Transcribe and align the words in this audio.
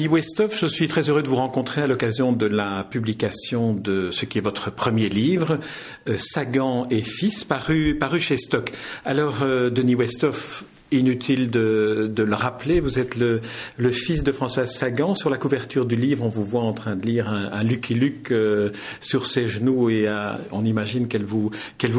Denis 0.00 0.08
Westhoff, 0.08 0.58
je 0.58 0.64
suis 0.64 0.88
très 0.88 1.10
heureux 1.10 1.22
de 1.22 1.28
vous 1.28 1.36
rencontrer 1.36 1.82
à 1.82 1.86
l'occasion 1.86 2.32
de 2.32 2.46
la 2.46 2.84
publication 2.84 3.74
de 3.74 4.10
ce 4.10 4.24
qui 4.24 4.38
est 4.38 4.40
votre 4.40 4.70
premier 4.72 5.10
livre, 5.10 5.58
euh, 6.08 6.16
Sagan 6.16 6.86
et 6.88 7.02
Fils, 7.02 7.44
paru, 7.44 7.98
chez 8.18 8.38
Stock. 8.38 8.72
Alors, 9.04 9.42
euh, 9.42 9.68
Denis 9.68 9.94
Westhoff, 9.94 10.64
Inutile 10.92 11.50
de, 11.50 12.12
le 12.16 12.34
rappeler, 12.34 12.80
vous 12.80 12.98
êtes 12.98 13.16
le, 13.16 13.40
fils 13.92 14.24
de 14.24 14.32
Françoise 14.32 14.74
Sagan. 14.74 15.14
Sur 15.14 15.30
la 15.30 15.36
couverture 15.36 15.86
du 15.86 15.94
livre, 15.94 16.24
on 16.24 16.28
vous 16.28 16.44
voit 16.44 16.62
en 16.62 16.72
train 16.72 16.96
de 16.96 17.06
lire 17.06 17.28
un, 17.28 17.62
Lucky 17.62 17.94
Luke 17.94 18.32
euh, 18.32 18.70
sur 18.98 19.26
ses 19.26 19.46
genoux 19.46 19.88
et 19.88 20.08
on 20.50 20.64
imagine 20.64 21.06
qu'elle 21.06 21.24
vous 21.24 21.52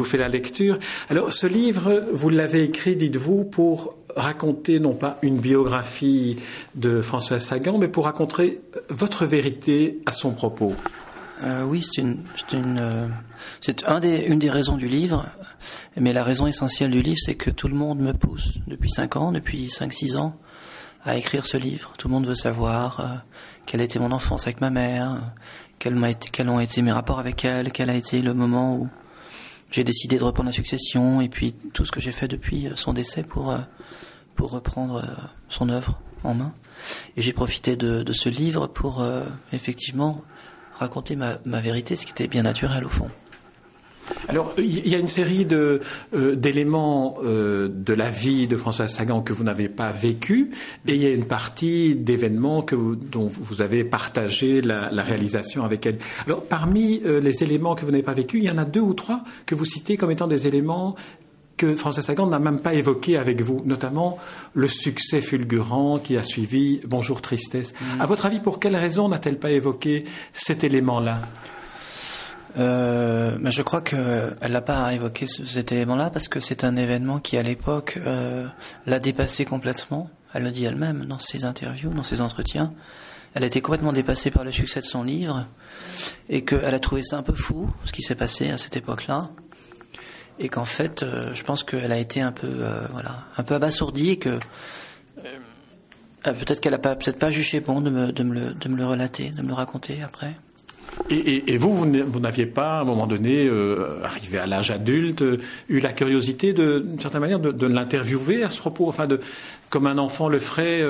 fait 0.04 0.18
la 0.18 0.28
lecture. 0.28 0.78
Alors, 1.08 1.32
ce 1.32 1.46
livre, 1.46 2.02
vous 2.12 2.28
l'avez 2.28 2.64
écrit, 2.64 2.96
dites-vous, 2.96 3.44
pour 3.44 3.96
raconter 4.16 4.80
non 4.80 4.94
pas 4.94 5.18
une 5.22 5.38
biographie 5.38 6.36
de 6.74 7.00
Françoise 7.00 7.44
Sagan, 7.44 7.78
mais 7.78 7.88
pour 7.88 8.04
raconter 8.04 8.60
votre 8.88 9.26
vérité 9.26 10.00
à 10.06 10.12
son 10.12 10.32
propos. 10.32 10.74
Euh, 11.42 11.64
oui, 11.64 11.82
c'est 11.82 12.02
une, 12.02 12.22
c'est 12.36 12.56
une, 12.56 12.78
euh, 12.80 13.08
un 13.86 14.00
des, 14.00 14.26
une 14.26 14.38
des 14.38 14.50
raisons 14.50 14.76
du 14.76 14.86
livre. 14.86 15.26
Mais 15.96 16.12
la 16.12 16.22
raison 16.22 16.46
essentielle 16.46 16.90
du 16.90 17.02
livre, 17.02 17.18
c'est 17.20 17.34
que 17.34 17.50
tout 17.50 17.68
le 17.68 17.74
monde 17.74 17.98
me 17.98 18.12
pousse 18.12 18.58
depuis 18.66 18.90
5 18.90 19.16
ans, 19.16 19.32
depuis 19.32 19.66
5-6 19.66 20.16
ans, 20.16 20.36
à 21.04 21.16
écrire 21.16 21.44
ce 21.46 21.56
livre. 21.56 21.92
Tout 21.98 22.08
le 22.08 22.14
monde 22.14 22.26
veut 22.26 22.36
savoir 22.36 23.00
euh, 23.00 23.06
quelle 23.66 23.80
a 23.80 23.84
été 23.84 23.98
mon 23.98 24.12
enfance 24.12 24.46
avec 24.46 24.60
ma 24.60 24.70
mère, 24.70 25.20
quels, 25.78 26.00
quels 26.32 26.48
ont 26.48 26.60
été 26.60 26.80
mes 26.80 26.92
rapports 26.92 27.18
avec 27.18 27.44
elle, 27.44 27.72
quel 27.72 27.90
a 27.90 27.94
été 27.94 28.22
le 28.22 28.34
moment 28.34 28.76
où 28.76 28.88
j'ai 29.72 29.82
décidé 29.84 30.18
de 30.18 30.24
reprendre 30.24 30.48
la 30.48 30.54
succession, 30.54 31.20
et 31.20 31.28
puis 31.28 31.52
tout 31.72 31.84
ce 31.84 31.90
que 31.90 32.00
j'ai 32.00 32.12
fait 32.12 32.28
depuis 32.28 32.68
son 32.76 32.92
décès 32.92 33.24
pour, 33.24 33.56
pour 34.36 34.50
reprendre 34.50 35.04
son 35.48 35.68
œuvre 35.68 35.98
en 36.22 36.34
main. 36.34 36.52
Et 37.16 37.22
j'ai 37.22 37.32
profité 37.32 37.74
de, 37.74 38.02
de, 38.02 38.12
ce 38.12 38.28
livre 38.28 38.68
pour 38.68 39.04
effectivement 39.52 40.22
raconter 40.78 41.16
ma, 41.16 41.60
vérité, 41.60 41.96
ce 41.96 42.06
qui 42.06 42.12
était 42.12 42.28
bien 42.28 42.42
naturel 42.42 42.84
au 42.84 42.88
fond. 42.88 43.10
Alors, 44.28 44.54
il 44.58 44.88
y 44.88 44.94
a 44.94 44.98
une 44.98 45.08
série 45.08 45.44
de, 45.44 45.80
euh, 46.14 46.34
d'éléments 46.34 47.16
euh, 47.24 47.68
de 47.68 47.92
la 47.92 48.10
vie 48.10 48.48
de 48.48 48.56
François 48.56 48.88
Sagan 48.88 49.22
que 49.22 49.32
vous 49.32 49.44
n'avez 49.44 49.68
pas 49.68 49.90
vécu, 49.90 50.50
et 50.86 50.94
il 50.94 51.02
y 51.02 51.06
a 51.06 51.10
une 51.10 51.26
partie 51.26 51.94
d'événements 51.96 52.62
que 52.62 52.76
dont 52.94 53.30
vous 53.32 53.62
avez 53.62 53.84
partagé 53.84 54.60
la, 54.60 54.90
réalisation 55.02 55.64
avec 55.64 55.86
elle. 55.86 55.98
Alors, 56.26 56.44
parmi 56.44 57.00
euh, 57.04 57.20
les 57.20 57.42
éléments 57.42 57.74
que 57.74 57.84
vous 57.84 57.90
n'avez 57.90 58.02
pas 58.02 58.14
vécu, 58.14 58.38
il 58.38 58.44
y 58.44 58.50
en 58.50 58.58
a 58.58 58.64
deux 58.64 58.80
ou 58.80 58.94
trois 58.94 59.22
que 59.46 59.54
vous 59.54 59.64
citez 59.64 59.96
comme 59.96 60.10
étant 60.10 60.28
des 60.28 60.46
éléments 60.46 60.94
que 61.56 61.76
François 61.76 62.02
Sagan 62.02 62.26
n'a 62.26 62.38
même 62.38 62.60
pas 62.60 62.74
évoqué 62.74 63.16
avec 63.16 63.42
vous, 63.42 63.62
notamment 63.64 64.18
le 64.54 64.66
succès 64.66 65.20
fulgurant 65.20 65.98
qui 65.98 66.16
a 66.16 66.22
suivi 66.22 66.80
Bonjour 66.86 67.20
Tristesse. 67.20 67.74
Mm. 67.74 68.00
À 68.00 68.06
votre 68.06 68.26
avis, 68.26 68.40
pour 68.40 68.58
quelle 68.58 68.76
raison 68.76 69.08
n'a-t-elle 69.08 69.38
pas 69.38 69.50
évoqué 69.50 70.04
cet 70.32 70.64
élément-là? 70.64 71.20
Euh, 73.32 73.50
je 73.50 73.62
crois 73.62 73.80
qu'elle 73.80 74.36
n'a 74.40 74.60
pas 74.60 74.92
évoqué 74.92 75.26
cet 75.26 75.72
élément-là 75.72 76.10
parce 76.10 76.28
que 76.28 76.40
c'est 76.40 76.64
un 76.64 76.76
événement 76.76 77.18
qui, 77.18 77.36
à 77.36 77.42
l'époque, 77.42 77.98
euh, 78.04 78.46
l'a 78.86 78.98
dépassé 78.98 79.44
complètement. 79.44 80.10
Elle 80.34 80.44
le 80.44 80.50
dit 80.50 80.64
elle-même 80.64 81.04
dans 81.06 81.18
ses 81.18 81.44
interviews, 81.44 81.90
dans 81.90 82.02
ses 82.02 82.20
entretiens. 82.20 82.72
Elle 83.34 83.44
a 83.44 83.46
été 83.46 83.60
complètement 83.60 83.92
dépassée 83.92 84.30
par 84.30 84.44
le 84.44 84.52
succès 84.52 84.80
de 84.80 84.86
son 84.86 85.02
livre 85.02 85.46
et 86.28 86.44
qu'elle 86.44 86.74
a 86.74 86.78
trouvé 86.78 87.02
ça 87.02 87.16
un 87.16 87.22
peu 87.22 87.34
fou, 87.34 87.70
ce 87.84 87.92
qui 87.92 88.02
s'est 88.02 88.14
passé 88.14 88.50
à 88.50 88.58
cette 88.58 88.76
époque-là 88.76 89.30
et 90.38 90.48
qu'en 90.48 90.64
fait, 90.64 91.02
euh, 91.02 91.32
je 91.34 91.44
pense 91.44 91.64
qu'elle 91.64 91.92
a 91.92 91.98
été 91.98 92.20
un 92.20 92.32
peu, 92.32 92.48
euh, 92.48 92.86
voilà, 92.90 93.24
un 93.36 93.42
peu 93.42 93.54
abasourdie 93.54 94.10
et 94.10 94.18
que 94.18 94.38
euh, 95.24 96.32
peut-être 96.32 96.60
qu'elle 96.60 96.74
a 96.74 96.78
pas, 96.78 96.96
peut-être 96.96 97.18
pas 97.18 97.30
jugé 97.30 97.60
bon 97.60 97.80
de 97.80 97.90
me, 97.90 98.12
de 98.12 98.22
me, 98.22 98.34
le, 98.34 98.54
de 98.54 98.68
me 98.68 98.76
le 98.76 98.86
relater, 98.86 99.30
de 99.30 99.42
me 99.42 99.48
le 99.48 99.54
raconter 99.54 100.02
après. 100.02 100.36
Et, 101.10 101.56
vous, 101.56 101.74
vous 101.74 102.20
n'aviez 102.20 102.46
pas, 102.46 102.78
à 102.78 102.80
un 102.80 102.84
moment 102.84 103.06
donné, 103.06 103.50
arrivé 104.04 104.38
à 104.38 104.46
l'âge 104.46 104.70
adulte, 104.70 105.24
eu 105.68 105.80
la 105.80 105.92
curiosité, 105.92 106.52
d'une 106.52 107.00
certaine 107.00 107.20
manière, 107.20 107.40
de, 107.40 107.66
l'interviewer 107.66 108.44
à 108.44 108.50
ce 108.50 108.58
propos, 108.58 108.88
enfin, 108.88 109.06
de, 109.06 109.18
comme 109.70 109.86
un 109.86 109.98
enfant 109.98 110.28
le 110.28 110.38
ferait 110.38 110.82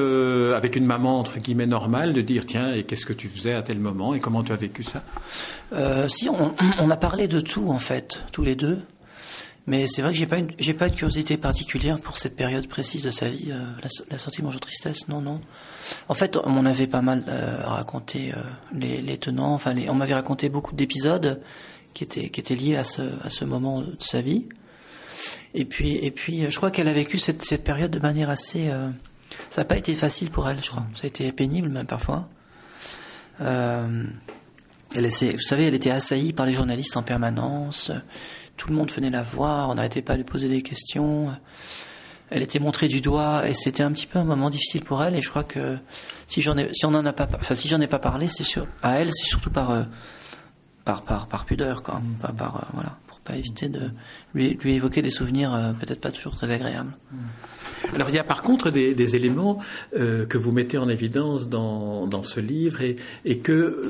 avec 0.55 0.77
une 0.77 0.87
maman 0.87 1.21
entre 1.21 1.39
guillemets 1.39 1.67
normale, 1.67 2.13
de 2.13 2.21
dire 2.21 2.47
tiens, 2.47 2.75
et 2.75 2.85
qu'est-ce 2.85 3.07
que 3.07 3.13
tu 3.13 3.29
faisais 3.29 3.55
à 3.55 3.63
tel 3.63 3.79
moment 3.79 4.15
et 4.15 4.21
comment 4.21 4.43
tu 4.43 4.53
as 4.53 4.57
vécu 4.57 4.83
ça? 4.83 5.03
Si, 6.09 6.29
on, 6.29 6.55
on, 6.79 6.91
a 6.91 6.97
parlé 6.97 7.29
de 7.29 7.41
tout 7.41 7.69
en 7.69 7.79
fait, 7.79 8.25
tous 8.33 8.43
les 8.43 8.57
deux. 8.57 8.81
Mais 9.67 9.87
c'est 9.87 10.03
vrai 10.03 10.11
que 10.11 10.19
j'ai 10.19 10.27
pas 10.27 10.39
une, 10.39 10.53
pas 10.75 10.89
de 10.89 10.95
curiosité 10.95 11.37
particulière 11.37 12.01
pour 12.01 12.19
cette 12.19 12.35
période 12.35 12.67
précise 12.67 13.05
de 13.05 13.13
sa 13.13 13.29
vie. 13.29 13.53
Euh, 13.53 13.65
la, 14.11 14.19
sortie 14.19 14.39
de 14.39 14.45
Bonjour 14.45 14.61
Tristesse, 14.61 15.07
non, 15.09 15.21
non. 15.21 15.41
En 16.09 16.15
fait, 16.15 16.37
on 16.37 16.51
m'en 16.51 16.65
avait 16.65 16.89
pas 16.89 17.03
mal 17.03 17.23
euh, 17.29 17.63
raconté 17.63 18.33
euh, 18.33 18.43
les, 18.75 19.03
les, 19.03 19.17
tenants. 19.19 19.55
Enfin, 19.55 19.75
on 19.89 19.95
m'avait 19.95 20.15
raconté 20.15 20.49
beaucoup 20.49 20.75
d'épisodes 20.75 21.41
qui 21.95 22.03
étaient 22.03 22.31
qui 22.31 22.41
étaient 22.41 22.57
liés 22.57 22.77
à 22.77 22.85
ce 22.85 23.03
à 23.25 23.31
ce 23.31 23.45
moment 23.45 23.83
de 23.83 23.97
sa 24.01 24.21
vie. 24.21 24.49
Et 25.55 25.65
puis 25.65 25.97
et 25.97 26.11
puis, 26.11 26.51
je 26.51 26.57
crois 26.57 26.73
qu'elle 26.73 26.89
a 26.89 26.93
vécu 26.93 27.19
cette 27.19 27.45
cette 27.45 27.63
période 27.63 27.93
de 27.93 28.01
manière 28.01 28.31
assez. 28.31 28.69
ça 29.49 29.61
n'a 29.61 29.65
pas 29.65 29.77
été 29.77 29.95
facile 29.95 30.31
pour 30.31 30.49
elle, 30.49 30.61
je 30.61 30.71
crois. 30.71 30.87
Ça 30.97 31.05
a 31.05 31.07
été 31.07 31.31
pénible 31.31 31.69
même 31.69 31.87
parfois. 31.87 32.29
elle, 33.39 34.09
vous 34.95 35.39
savez, 35.41 35.67
elle 35.67 35.75
était 35.75 35.91
assaillie 35.91 36.33
par 36.33 36.47
les 36.47 36.53
journalistes 36.53 36.97
en 36.97 37.03
permanence 37.03 37.93
tout 38.57 38.69
le 38.69 38.75
monde 38.75 38.91
venait 38.91 39.11
la 39.11 39.23
voir, 39.23 39.71
on 39.71 39.75
n'arrêtait 39.75 40.03
pas 40.03 40.15
de 40.15 40.19
lui 40.19 40.25
poser 40.25 40.49
des 40.49 40.63
questions. 40.63 41.35
Elle 42.31 42.43
était 42.43 42.59
montrée 42.59 42.89
du 42.89 43.01
doigt 43.01 43.47
et 43.47 43.53
c'était 43.53 43.83
un 43.83 43.93
petit 43.93 44.07
peu 44.07 44.19
un 44.19 44.25
moment 44.25 44.49
difficile 44.49 44.83
pour 44.83 45.03
elle. 45.03 45.15
Et 45.15 45.23
je 45.23 45.29
crois 45.29 45.45
que 45.45 45.77
si 46.27 46.41
j'en 46.41 46.57
ai, 46.57 46.73
si 46.73 46.87
on 46.87 46.95
en 46.95 47.05
a 47.05 47.13
pas, 47.13 47.29
enfin 47.35 47.55
si 47.55 47.69
j'en 47.69 47.81
ai 47.81 47.87
pas 47.87 47.99
parlé, 47.99 48.29
c'est 48.29 48.45
sûr. 48.45 48.67
À 48.83 49.01
elle, 49.01 49.11
c'est 49.13 49.27
surtout 49.27 49.51
par, 49.51 49.71
euh, 49.71 49.83
par, 50.85 51.03
par, 51.03 51.27
par 51.27 51.45
pudeur, 51.45 51.83
quoi. 51.83 52.01
Enfin, 52.17 52.33
par 52.33 52.57
euh, 52.57 52.67
voilà, 52.73 52.97
pour 53.07 53.21
pas 53.21 53.37
éviter 53.37 53.69
de 53.69 53.91
lui, 54.35 54.55
lui 54.55 54.73
évoquer 54.73 55.03
des 55.03 55.11
souvenirs 55.11 55.53
euh, 55.55 55.73
peut-être 55.75 56.01
pas 56.01 56.11
toujours 56.11 56.35
très 56.35 56.51
agréables. 56.51 56.97
Alors 57.95 58.09
il 58.09 58.15
y 58.15 58.19
a 58.19 58.25
par 58.25 58.43
contre 58.43 58.71
des, 58.71 59.17
éléments 59.17 59.59
euh, 59.97 60.25
que 60.27 60.39
vous 60.39 60.53
mettez 60.53 60.79
en 60.79 60.89
évidence 60.89 61.49
dans, 61.49 62.23
ce 62.23 62.41
livre 62.41 62.83
et, 62.83 62.97
et, 63.25 63.39
que, 63.39 63.83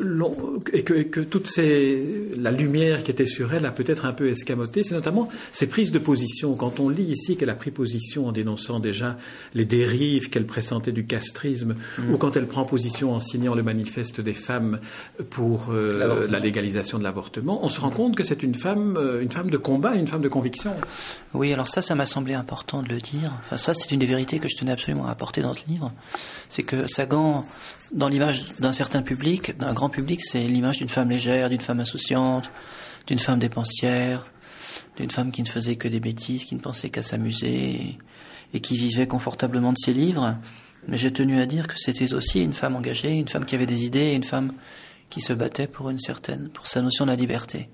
et, 0.72 0.82
que, 0.82 1.02
que, 1.02 1.20
toute 1.20 1.48
ces, 1.48 2.30
la 2.36 2.50
lumière 2.50 3.02
qui 3.02 3.10
était 3.10 3.26
sur 3.26 3.52
elle 3.52 3.66
a 3.66 3.70
peut-être 3.70 4.06
un 4.06 4.12
peu 4.12 4.30
escamoté, 4.30 4.82
c'est 4.82 4.94
notamment 4.94 5.28
ses 5.52 5.66
prises 5.66 5.92
de 5.92 5.98
position. 5.98 6.54
Quand 6.54 6.80
on 6.80 6.88
lit 6.88 7.04
ici 7.04 7.36
qu'elle 7.36 7.50
a 7.50 7.54
pris 7.54 7.70
position 7.70 8.26
en 8.26 8.32
dénonçant 8.32 8.80
déjà 8.80 9.18
les 9.54 9.64
dérives 9.64 10.30
qu'elle 10.30 10.46
pressentait 10.46 10.92
du 10.92 11.04
castrisme, 11.04 11.74
mm. 11.98 12.14
ou 12.14 12.16
quand 12.16 12.36
elle 12.36 12.46
prend 12.46 12.64
position 12.64 13.14
en 13.14 13.20
signant 13.20 13.54
le 13.54 13.62
manifeste 13.62 14.20
des 14.20 14.34
femmes 14.34 14.80
pour 15.30 15.70
euh, 15.70 16.26
la 16.28 16.38
légalisation 16.38 16.98
de 16.98 17.04
l'avortement, 17.04 17.64
on 17.64 17.68
se 17.68 17.80
rend 17.80 17.90
compte 17.90 18.16
que 18.16 18.24
c'est 18.24 18.42
une 18.42 18.54
femme, 18.54 18.96
euh, 18.96 19.20
une 19.20 19.30
femme 19.30 19.50
de 19.50 19.56
combat, 19.56 19.94
une 19.94 20.06
femme 20.06 20.22
de 20.22 20.28
conviction. 20.28 20.74
Oui, 21.34 21.52
alors 21.52 21.68
ça, 21.68 21.80
ça 21.80 21.94
m'a 21.94 22.06
semblé 22.06 22.34
important 22.34 22.82
de 22.82 22.88
le 22.88 22.98
dire. 22.98 23.32
Enfin, 23.40 23.56
ça, 23.56 23.74
c'est 23.82 23.92
une 23.92 23.98
des 23.98 24.06
vérités 24.06 24.38
que 24.38 24.48
je 24.48 24.56
tenais 24.56 24.72
absolument 24.72 25.06
à 25.06 25.10
apporter 25.10 25.42
dans 25.42 25.54
ce 25.54 25.64
livre. 25.66 25.92
C'est 26.48 26.62
que 26.62 26.86
Sagan, 26.86 27.44
dans 27.92 28.08
l'image 28.08 28.54
d'un 28.58 28.72
certain 28.72 29.02
public, 29.02 29.58
d'un 29.58 29.72
grand 29.72 29.88
public, 29.88 30.22
c'est 30.22 30.46
l'image 30.46 30.78
d'une 30.78 30.88
femme 30.88 31.10
légère, 31.10 31.50
d'une 31.50 31.60
femme 31.60 31.80
insouciante, 31.80 32.50
d'une 33.06 33.18
femme 33.18 33.38
dépensière, 33.38 34.26
d'une 34.96 35.10
femme 35.10 35.32
qui 35.32 35.42
ne 35.42 35.48
faisait 35.48 35.76
que 35.76 35.88
des 35.88 36.00
bêtises, 36.00 36.44
qui 36.44 36.54
ne 36.54 36.60
pensait 36.60 36.90
qu'à 36.90 37.02
s'amuser 37.02 37.98
et 38.54 38.60
qui 38.60 38.76
vivait 38.76 39.06
confortablement 39.06 39.72
de 39.72 39.78
ses 39.78 39.92
livres. 39.92 40.36
Mais 40.88 40.98
j'ai 40.98 41.12
tenu 41.12 41.40
à 41.40 41.46
dire 41.46 41.68
que 41.68 41.74
c'était 41.76 42.12
aussi 42.12 42.42
une 42.42 42.52
femme 42.52 42.76
engagée, 42.76 43.12
une 43.12 43.28
femme 43.28 43.44
qui 43.44 43.54
avait 43.54 43.66
des 43.66 43.84
idées, 43.84 44.12
une 44.12 44.24
femme 44.24 44.52
qui 45.10 45.20
se 45.20 45.32
battait 45.32 45.66
pour 45.66 45.90
une 45.90 45.98
certaine, 45.98 46.48
pour 46.48 46.66
sa 46.66 46.82
notion 46.82 47.04
de 47.04 47.10
la 47.10 47.16
liberté. 47.16 47.68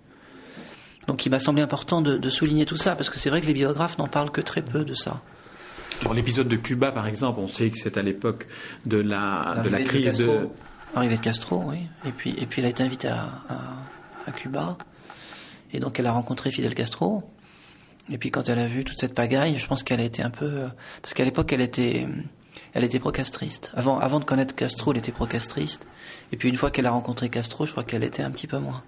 Donc 1.07 1.25
il 1.25 1.31
m'a 1.31 1.39
semblé 1.39 1.63
important 1.63 2.03
de, 2.03 2.19
de, 2.19 2.31
souligner 2.31 2.67
tout 2.67 2.77
ça, 2.77 2.95
parce 2.95 3.09
que 3.09 3.19
c'est 3.19 3.31
vrai 3.31 3.41
que 3.41 3.47
les 3.47 3.55
biographes 3.55 3.97
n'en 3.97 4.09
parlent 4.09 4.31
que 4.31 4.43
très 4.43 4.61
peu 4.61 4.85
de 4.85 4.95
ça. 4.95 5.23
Dans 6.03 6.13
l'épisode 6.13 6.49
de 6.49 6.57
Cuba, 6.57 6.93
par 6.93 7.07
exemple, 7.07 7.41
on 7.41 7.49
sait 7.49 7.71
que 7.71 7.79
c'est 7.79 7.97
à 7.97 8.03
l'époque 8.03 8.47
de 8.87 8.99
la, 8.99 9.61
de 9.65 9.69
la 9.69 9.83
crise 9.83 10.15
de, 10.15 10.49
Arrivée 10.95 11.17
de 11.17 11.21
Castro, 11.21 11.65
oui. 11.67 11.87
Et 12.05 12.13
puis, 12.13 12.35
et 12.39 12.47
puis 12.47 12.61
elle 12.61 12.67
a 12.67 12.71
été 12.71 12.83
invitée 12.83 13.09
à, 13.09 13.43
à, 14.27 14.33
Cuba. 14.33 14.79
Et 15.73 15.81
donc 15.81 15.99
elle 15.99 16.07
a 16.07 16.13
rencontré 16.13 16.51
Fidel 16.51 16.75
Castro. 16.75 17.31
Et 18.11 18.19
puis 18.19 18.31
quand 18.31 18.49
elle 18.49 18.59
a 18.59 18.67
vu 18.67 18.85
toute 18.85 18.99
cette 18.99 19.15
pagaille, 19.15 19.59
je 19.59 19.67
pense 19.67 19.83
qu'elle 19.83 20.01
a 20.01 20.05
été 20.05 20.23
un 20.23 20.31
peu... 20.31 20.67
Parce 21.03 21.15
qu'à 21.15 21.25
l'époque, 21.25 21.53
elle 21.53 21.61
était... 21.61 22.07
Elle 22.75 22.85
était 22.85 22.99
pro-castriste. 22.99 23.71
Avant, 23.75 23.99
avant 23.99 24.21
de 24.21 24.25
connaître 24.25 24.55
Castro, 24.55 24.93
elle 24.93 24.99
était 24.99 25.13
pro-castriste. 25.13 25.89
Et 26.33 26.37
puis 26.37 26.49
une 26.49 26.55
fois 26.55 26.71
qu'elle 26.71 26.87
a 26.87 26.91
rencontré 26.91 27.29
Castro, 27.29 27.67
je 27.67 27.73
crois 27.73 27.85
qu'elle 27.85 28.05
était 28.05 28.23
un 28.23 28.31
petit 28.31 28.47
peu 28.47 28.59
moins. 28.59 28.83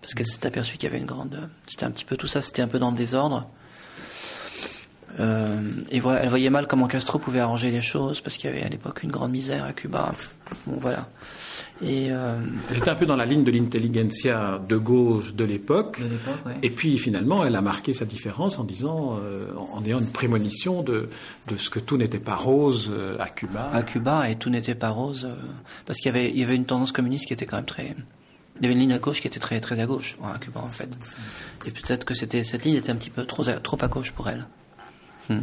Parce 0.00 0.14
qu'elle 0.14 0.26
s'est 0.26 0.46
aperçue 0.46 0.76
qu'il 0.76 0.84
y 0.84 0.92
avait 0.92 0.98
une 0.98 1.06
grande... 1.06 1.48
C'était 1.66 1.84
un 1.84 1.90
petit 1.90 2.04
peu 2.04 2.16
tout 2.16 2.26
ça, 2.26 2.42
c'était 2.42 2.62
un 2.62 2.68
peu 2.68 2.78
dans 2.78 2.90
le 2.90 2.96
désordre. 2.96 3.48
Euh, 5.20 5.60
et 5.90 6.00
voilà, 6.00 6.22
elle 6.22 6.28
voyait 6.28 6.50
mal 6.50 6.66
comment 6.66 6.86
Castro 6.86 7.18
pouvait 7.18 7.40
arranger 7.40 7.70
les 7.70 7.80
choses 7.80 8.20
parce 8.20 8.36
qu'il 8.36 8.50
y 8.50 8.52
avait 8.52 8.62
à 8.62 8.68
l'époque 8.68 9.02
une 9.02 9.10
grande 9.10 9.30
misère 9.30 9.64
à 9.64 9.72
Cuba. 9.72 10.12
Bon, 10.66 10.76
voilà. 10.80 11.08
Et 11.82 12.08
euh, 12.10 12.38
elle 12.70 12.78
était 12.78 12.88
un 12.88 12.94
peu 12.94 13.06
dans 13.06 13.16
la 13.16 13.24
ligne 13.24 13.44
de 13.44 13.50
l'intelligentsia 13.50 14.60
de 14.68 14.76
gauche 14.76 15.34
de 15.34 15.44
l'époque. 15.44 16.00
Ouais. 16.46 16.54
Et 16.62 16.70
puis 16.70 16.98
finalement, 16.98 17.44
elle 17.44 17.56
a 17.56 17.60
marqué 17.60 17.94
sa 17.94 18.04
différence 18.04 18.58
en 18.58 18.64
disant, 18.64 19.18
euh, 19.22 19.48
en 19.72 19.84
ayant 19.84 20.00
une 20.00 20.10
prémonition 20.10 20.82
de, 20.82 21.08
de 21.48 21.56
ce 21.56 21.70
que 21.70 21.78
tout 21.78 21.96
n'était 21.96 22.18
pas 22.18 22.36
rose 22.36 22.92
à 23.18 23.28
Cuba. 23.28 23.70
À 23.72 23.82
Cuba, 23.82 24.28
et 24.30 24.36
tout 24.36 24.50
n'était 24.50 24.74
pas 24.74 24.90
rose 24.90 25.28
parce 25.86 25.98
qu'il 25.98 26.06
y 26.06 26.16
avait, 26.16 26.30
il 26.30 26.38
y 26.38 26.44
avait 26.44 26.56
une 26.56 26.66
tendance 26.66 26.92
communiste 26.92 27.26
qui 27.26 27.32
était 27.32 27.46
quand 27.46 27.56
même 27.56 27.64
très. 27.64 27.94
Il 28.56 28.62
y 28.62 28.66
avait 28.66 28.74
une 28.74 28.80
ligne 28.80 28.92
à 28.92 28.98
gauche 28.98 29.20
qui 29.20 29.26
était 29.26 29.40
très 29.40 29.60
très 29.60 29.80
à 29.80 29.86
gauche 29.86 30.16
à 30.22 30.38
Cuba 30.38 30.60
en 30.60 30.68
fait. 30.68 30.96
Et 31.66 31.70
peut-être 31.70 32.04
que 32.04 32.14
c'était 32.14 32.44
cette 32.44 32.64
ligne 32.64 32.76
était 32.76 32.90
un 32.90 32.96
petit 32.96 33.10
peu 33.10 33.24
trop 33.24 33.44
trop 33.44 33.78
à 33.80 33.88
gauche 33.88 34.12
pour 34.12 34.28
elle. 34.28 34.46
Hmm. 35.30 35.40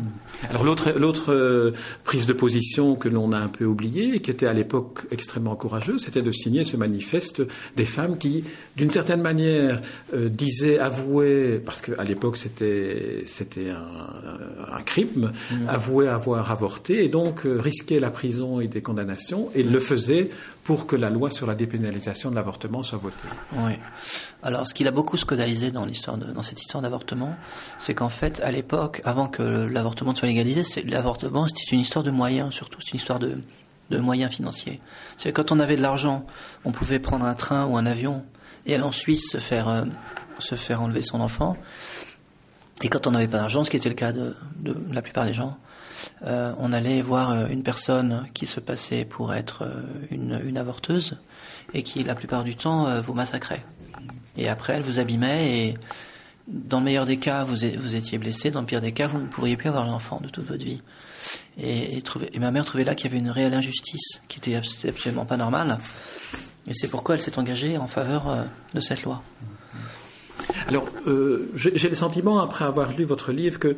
Alors 0.50 0.63
l'autre 0.63 0.92
l'autre 0.92 1.33
euh, 1.33 1.72
prise 2.04 2.28
de 2.28 2.33
position 2.33 2.95
que 2.95 3.10
l'on 3.10 3.31
a 3.31 3.39
un 3.39 3.48
peu 3.48 3.66
oubliée 3.66 4.16
et 4.16 4.19
qui 4.19 4.30
était 4.30 4.45
à 4.45 4.54
l'époque 4.54 5.01
extrêmement 5.10 5.56
courageuse, 5.56 6.04
c'était 6.04 6.22
de 6.22 6.31
signer 6.31 6.63
ce 6.63 6.78
manifeste 6.78 7.42
des 7.75 7.86
femmes 7.86 8.18
qui, 8.18 8.44
d'une 8.75 8.92
certaine 8.92 9.22
manière, 9.22 9.81
euh, 10.13 10.30
disaient, 10.30 10.78
avouaient, 10.78 11.60
parce 11.66 11.81
qu'à 11.81 12.04
l'époque 12.04 12.38
c'était 12.38 13.24
c'était 13.25 13.69
un, 13.69 14.75
un, 14.75 14.81
crime, 14.81 15.31
hmm. 15.51 15.69
avouaient 15.69 16.07
avoir 16.07 16.51
avorté 16.51 17.04
et 17.04 17.10
donc 17.10 17.45
euh, 17.45 17.60
risquaient 17.60 18.00
la 18.00 18.12
prison 18.12 18.62
et 18.62 18.68
des 18.68 18.81
condamnations 18.81 19.50
et 19.56 19.63
le 19.63 19.80
faisaient 19.80 20.30
pour 20.63 20.86
que 20.86 20.96
la 20.96 21.10
loi 21.10 21.31
sur 21.31 21.48
la 21.48 21.56
dépénalisation 21.56 22.30
de 22.30 22.36
l'avortement 22.36 22.84
soit 22.84 23.00
votée. 23.00 23.18
Oui. 23.54 23.74
Alors, 24.44 24.68
ce 24.68 24.74
qui 24.74 24.88
a 24.88 24.92
beaucoup 24.92 25.18
scandalisé 25.18 25.72
dans 25.72 25.86
l'histoire, 25.86 26.18
dans 26.18 26.44
cette 26.44 26.62
histoire 26.62 26.81
d'avortement, 26.84 27.36
c'est 27.78 27.96
qu'en 27.96 28.10
fait, 28.10 28.40
à 28.42 28.52
l'époque, 28.52 29.02
avant 29.04 29.28
que 29.28 29.42
l'avortement 29.42 30.13
soit 30.13 30.28
légalisé, 30.28 30.63
l'avortement, 30.84 31.48
c'était 31.48 31.72
une 31.72 31.80
histoire 31.80 32.04
de 32.04 32.12
moyens, 32.12 32.54
surtout, 32.54 32.80
c'est 32.80 32.92
une 32.92 33.00
histoire 33.00 33.19
de, 33.19 33.42
moyens 33.90 34.31
financiers. 34.31 34.80
C'est 35.18 35.34
quand 35.34 35.52
on 35.52 35.60
avait 35.60 35.75
de 35.75 35.81
l'argent, 35.81 36.25
on 36.63 36.72
pouvait 36.72 37.00
prendre 37.00 37.25
un 37.25 37.34
train 37.34 37.66
ou 37.66 37.75
un 37.75 37.86
avion 37.86 38.24
et 38.66 38.74
aller 38.74 38.84
en 38.84 38.94
Suisse 38.94 39.31
se 39.31 39.38
faire 39.38 39.68
euh, 39.68 39.84
se 40.40 40.56
faire 40.56 40.81
enlever 40.81 41.02
son 41.02 41.19
enfant. 41.19 41.58
Et 42.81 42.88
quand 42.88 43.06
on 43.06 43.12
n'avait 43.12 43.28
pas 43.28 43.40
d'argent, 43.40 43.66
ce 43.66 43.69
qui 43.69 43.75
était 43.75 43.90
le 43.90 43.96
cas 43.96 44.13
de 44.13 44.34
la 44.92 45.02
plupart 45.02 45.25
des 45.25 45.34
gens, 45.34 45.58
euh, 46.25 46.53
on 46.59 46.73
allait 46.73 47.01
voir 47.01 47.31
euh, 47.31 47.47
une 47.47 47.63
personne 47.63 48.27
qui 48.33 48.45
se 48.45 48.59
passait 48.59 49.05
pour 49.05 49.33
être 49.33 49.63
euh, 49.63 49.81
une, 50.11 50.57
avorteuse 50.57 51.17
et 51.73 51.83
qui, 51.83 52.03
la 52.03 52.15
plupart 52.15 52.43
du 52.43 52.55
temps, 52.55 53.01
vous 53.01 53.13
massacrait. 53.13 53.63
Et 54.38 54.49
après, 54.49 54.73
elle 54.73 54.81
vous 54.81 54.99
abîmait 54.99 55.57
et 55.57 55.73
dans 56.47 56.79
le 56.79 56.85
meilleur 56.85 57.05
des 57.05 57.17
cas, 57.17 57.45
vous, 57.45 57.55
vous 57.77 57.95
étiez 57.95 58.17
blessé. 58.17 58.51
Dans 58.51 58.59
le 58.59 58.65
pire 58.65 58.81
des 58.81 58.91
cas, 58.91 59.07
vous 59.07 59.19
ne 59.19 59.27
pourriez 59.27 59.55
plus 59.55 59.69
avoir 59.69 59.88
l'enfant 59.88 60.19
de 60.21 60.27
toute 60.27 60.45
votre 60.45 60.63
vie. 60.63 60.81
Et, 61.61 62.03
ma 62.39 62.51
mère 62.51 62.65
trouvait 62.65 62.83
là 62.83 62.93
qu'il 62.93 63.09
y 63.09 63.13
avait 63.13 63.19
une 63.19 63.29
réelle 63.29 63.53
injustice 63.53 64.21
qui 64.27 64.39
était 64.39 64.55
absolument 64.55 65.25
pas 65.25 65.38
normale. 65.38 65.77
Et 66.67 66.73
c'est 66.73 66.89
pourquoi 66.89 67.15
elle 67.15 67.21
s'est 67.21 67.39
engagée 67.39 67.77
en 67.77 67.88
faveur 67.88 68.45
de 68.73 68.81
cette 68.81 69.03
loi. 69.03 69.23
Alors, 70.67 70.88
j'ai 71.55 71.89
le 71.89 71.95
sentiment, 71.95 72.41
après 72.41 72.65
avoir 72.65 72.91
lu 72.91 73.05
votre 73.05 73.31
livre, 73.31 73.59
que 73.59 73.77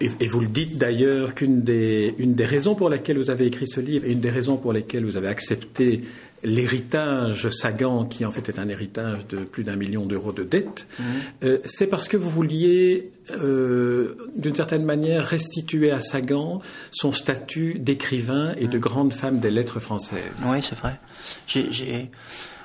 et, 0.00 0.10
et, 0.20 0.26
vous 0.26 0.40
le 0.40 0.48
dites 0.48 0.78
d'ailleurs 0.78 1.34
qu'une 1.34 1.62
des, 1.62 2.14
une 2.18 2.34
des 2.34 2.44
raisons 2.44 2.74
pour 2.74 2.90
lesquelles 2.90 3.18
vous 3.18 3.30
avez 3.30 3.46
écrit 3.46 3.66
ce 3.66 3.80
livre 3.80 4.04
et 4.04 4.12
une 4.12 4.20
des 4.20 4.30
raisons 4.30 4.56
pour 4.56 4.72
lesquelles 4.72 5.04
vous 5.04 5.16
avez 5.16 5.28
accepté 5.28 6.02
l'héritage 6.42 7.48
Sagan, 7.48 8.04
qui 8.04 8.24
en 8.24 8.30
fait 8.30 8.48
est 8.48 8.58
un 8.58 8.68
héritage 8.68 9.26
de 9.26 9.38
plus 9.38 9.62
d'un 9.62 9.76
million 9.76 10.06
d'euros 10.06 10.32
de 10.32 10.44
dettes, 10.44 10.86
mmh. 10.98 11.02
euh, 11.44 11.58
c'est 11.64 11.86
parce 11.86 12.08
que 12.08 12.16
vous 12.16 12.30
vouliez, 12.30 13.10
euh, 13.30 14.16
d'une 14.36 14.54
certaine 14.54 14.84
manière, 14.84 15.26
restituer 15.26 15.90
à 15.90 16.00
Sagan 16.00 16.60
son 16.90 17.10
statut 17.10 17.78
d'écrivain 17.78 18.54
et 18.58 18.66
mmh. 18.66 18.70
de 18.70 18.78
grande 18.78 19.12
femme 19.12 19.40
des 19.40 19.50
lettres 19.50 19.80
françaises. 19.80 20.20
Oui, 20.46 20.58
c'est 20.62 20.78
vrai. 20.78 21.00
J'ai, 21.46 22.10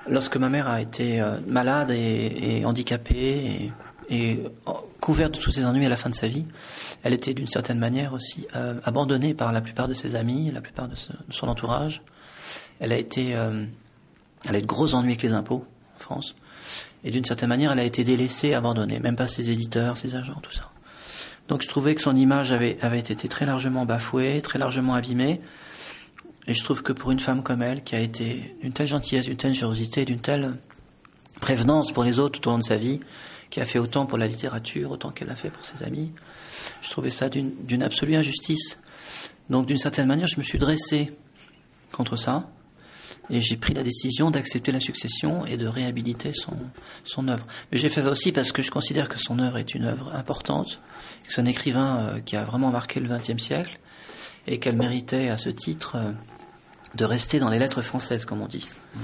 lorsque 0.10 0.38
ma 0.38 0.50
mère 0.50 0.68
a 0.68 0.82
été 0.82 1.22
euh, 1.22 1.38
malade 1.48 1.92
et, 1.92 2.60
et 2.60 2.66
handicapée 2.66 3.16
et, 3.16 3.72
et 4.10 4.40
couverte 5.00 5.36
de 5.36 5.40
tous 5.40 5.52
ses 5.52 5.66
ennuis 5.66 5.86
à 5.86 5.90
la 5.90 5.98
fin 5.98 6.10
de 6.10 6.16
sa 6.16 6.28
vie, 6.28 6.46
elle 7.04 7.14
était 7.14 7.34
d'une 7.34 7.48
certaine 7.48 7.80
manière 7.80 8.14
aussi 8.14 8.48
euh, 8.56 8.80
abandonnée 8.84 9.34
par 9.34 9.52
la 9.52 9.62
plupart 9.62 9.88
de 9.88 9.94
ses 9.94 10.16
amis, 10.16 10.52
la 10.52 10.62
plupart 10.62 10.88
de 10.88 10.96
son 11.30 11.48
entourage. 11.48 12.02
Elle 12.80 12.92
a 12.92 12.98
été, 12.98 13.36
euh, 13.36 13.66
elle 14.46 14.56
a 14.56 14.60
eu 14.60 14.62
de 14.62 14.68
gros 14.68 14.94
ennuis 14.94 15.12
avec 15.12 15.22
les 15.22 15.34
impôts 15.34 15.66
en 15.98 16.00
France, 16.00 16.36
et 17.04 17.12
d'une 17.12 17.26
certaine 17.26 17.50
manière, 17.50 17.72
elle 17.72 17.80
a 17.80 17.84
été 17.84 18.04
délaissée, 18.04 18.54
abandonnée, 18.54 19.00
même 19.00 19.16
pas 19.16 19.28
ses 19.28 19.50
éditeurs, 19.50 19.98
ses 19.98 20.16
agents, 20.16 20.40
tout 20.42 20.52
ça. 20.52 20.70
Donc 21.48 21.64
je 21.64 21.68
trouvais 21.68 21.96
que 21.96 22.02
son 22.02 22.16
image 22.16 22.52
avait, 22.52 22.78
avait 22.82 23.00
été 23.00 23.28
très 23.28 23.46
largement 23.46 23.86
bafouée, 23.86 24.42
très 24.42 24.60
largement 24.60 24.94
abîmée, 24.94 25.42
et 26.48 26.54
je 26.54 26.64
trouve 26.64 26.82
que 26.82 26.94
pour 26.94 27.12
une 27.12 27.20
femme 27.20 27.44
comme 27.44 27.62
elle, 27.62 27.84
qui 27.84 27.96
a 27.96 28.00
été 28.00 28.56
d'une 28.62 28.74
telle 28.74 28.88
gentillesse, 28.88 29.26
d'une 29.26 29.38
telle 29.38 29.54
générosité, 29.54 30.06
d'une 30.06 30.20
telle 30.20 30.56
prévenance 31.40 31.92
pour 31.92 32.04
les 32.04 32.20
autres 32.20 32.40
tout 32.40 32.48
au 32.48 32.52
long 32.52 32.58
de 32.58 32.64
sa 32.64 32.78
vie, 32.78 33.00
qui 33.52 33.60
a 33.60 33.66
fait 33.66 33.78
autant 33.78 34.08
pour 34.08 34.18
la 34.18 34.28
littérature, 34.28 34.90
autant 34.90 35.12
qu'elle 35.12 35.30
a 35.30 35.36
fait 35.36 35.52
pour 35.52 35.64
ses 35.64 35.84
amis. 35.84 36.12
Je 36.82 36.90
trouvais 36.90 37.12
ça 37.12 37.30
d'une 37.30 37.84
absolue 37.84 38.16
injustice. 38.16 38.80
Donc 39.52 39.68
d'une 39.68 39.78
certaine 39.78 40.08
manière, 40.08 40.28
je 40.28 40.38
me 40.38 40.44
suis 40.44 40.58
dressé 40.58 41.12
contre 41.92 42.16
ça 42.16 42.50
et 43.30 43.42
j'ai 43.42 43.58
pris 43.58 43.74
la 43.74 43.84
décision 43.84 44.32
d'accepter 44.32 44.72
la 44.72 44.80
succession 44.80 45.46
et 45.46 45.58
de 45.58 45.68
réhabiliter 45.68 46.32
son, 46.34 47.28
œuvre. 47.28 47.46
Mais 47.72 47.78
j'ai 47.78 47.90
fait 47.90 48.04
ça 48.04 48.10
aussi 48.10 48.32
parce 48.32 48.54
que 48.54 48.62
je 48.62 48.72
considère 48.72 49.10
que 49.10 49.20
son 49.20 49.38
œuvre 49.40 49.58
est 49.58 49.76
une 49.76 49.84
œuvre 49.84 50.16
importante, 50.16 50.80
que 51.26 51.34
c'est 51.34 51.42
un 51.42 51.46
écrivain 51.46 52.00
euh, 52.00 52.20
qui 52.20 52.38
a 52.38 52.46
vraiment 52.46 52.72
marqué 52.72 53.00
le 53.02 53.10
XXe 53.10 53.42
siècle 53.42 53.80
et 54.48 54.60
qu'elle 54.60 54.78
méritait 54.78 55.30
à 55.30 55.38
ce 55.38 55.50
titre 55.50 55.96
euh, 55.96 56.12
de 56.96 57.06
rester 57.06 57.40
dans 57.40 57.50
les 57.50 57.60
lettres 57.60 57.82
françaises, 57.82 58.26
comme 58.26 58.42
on 58.42 58.48
dit. 58.48 58.68
Mmh. 58.96 59.00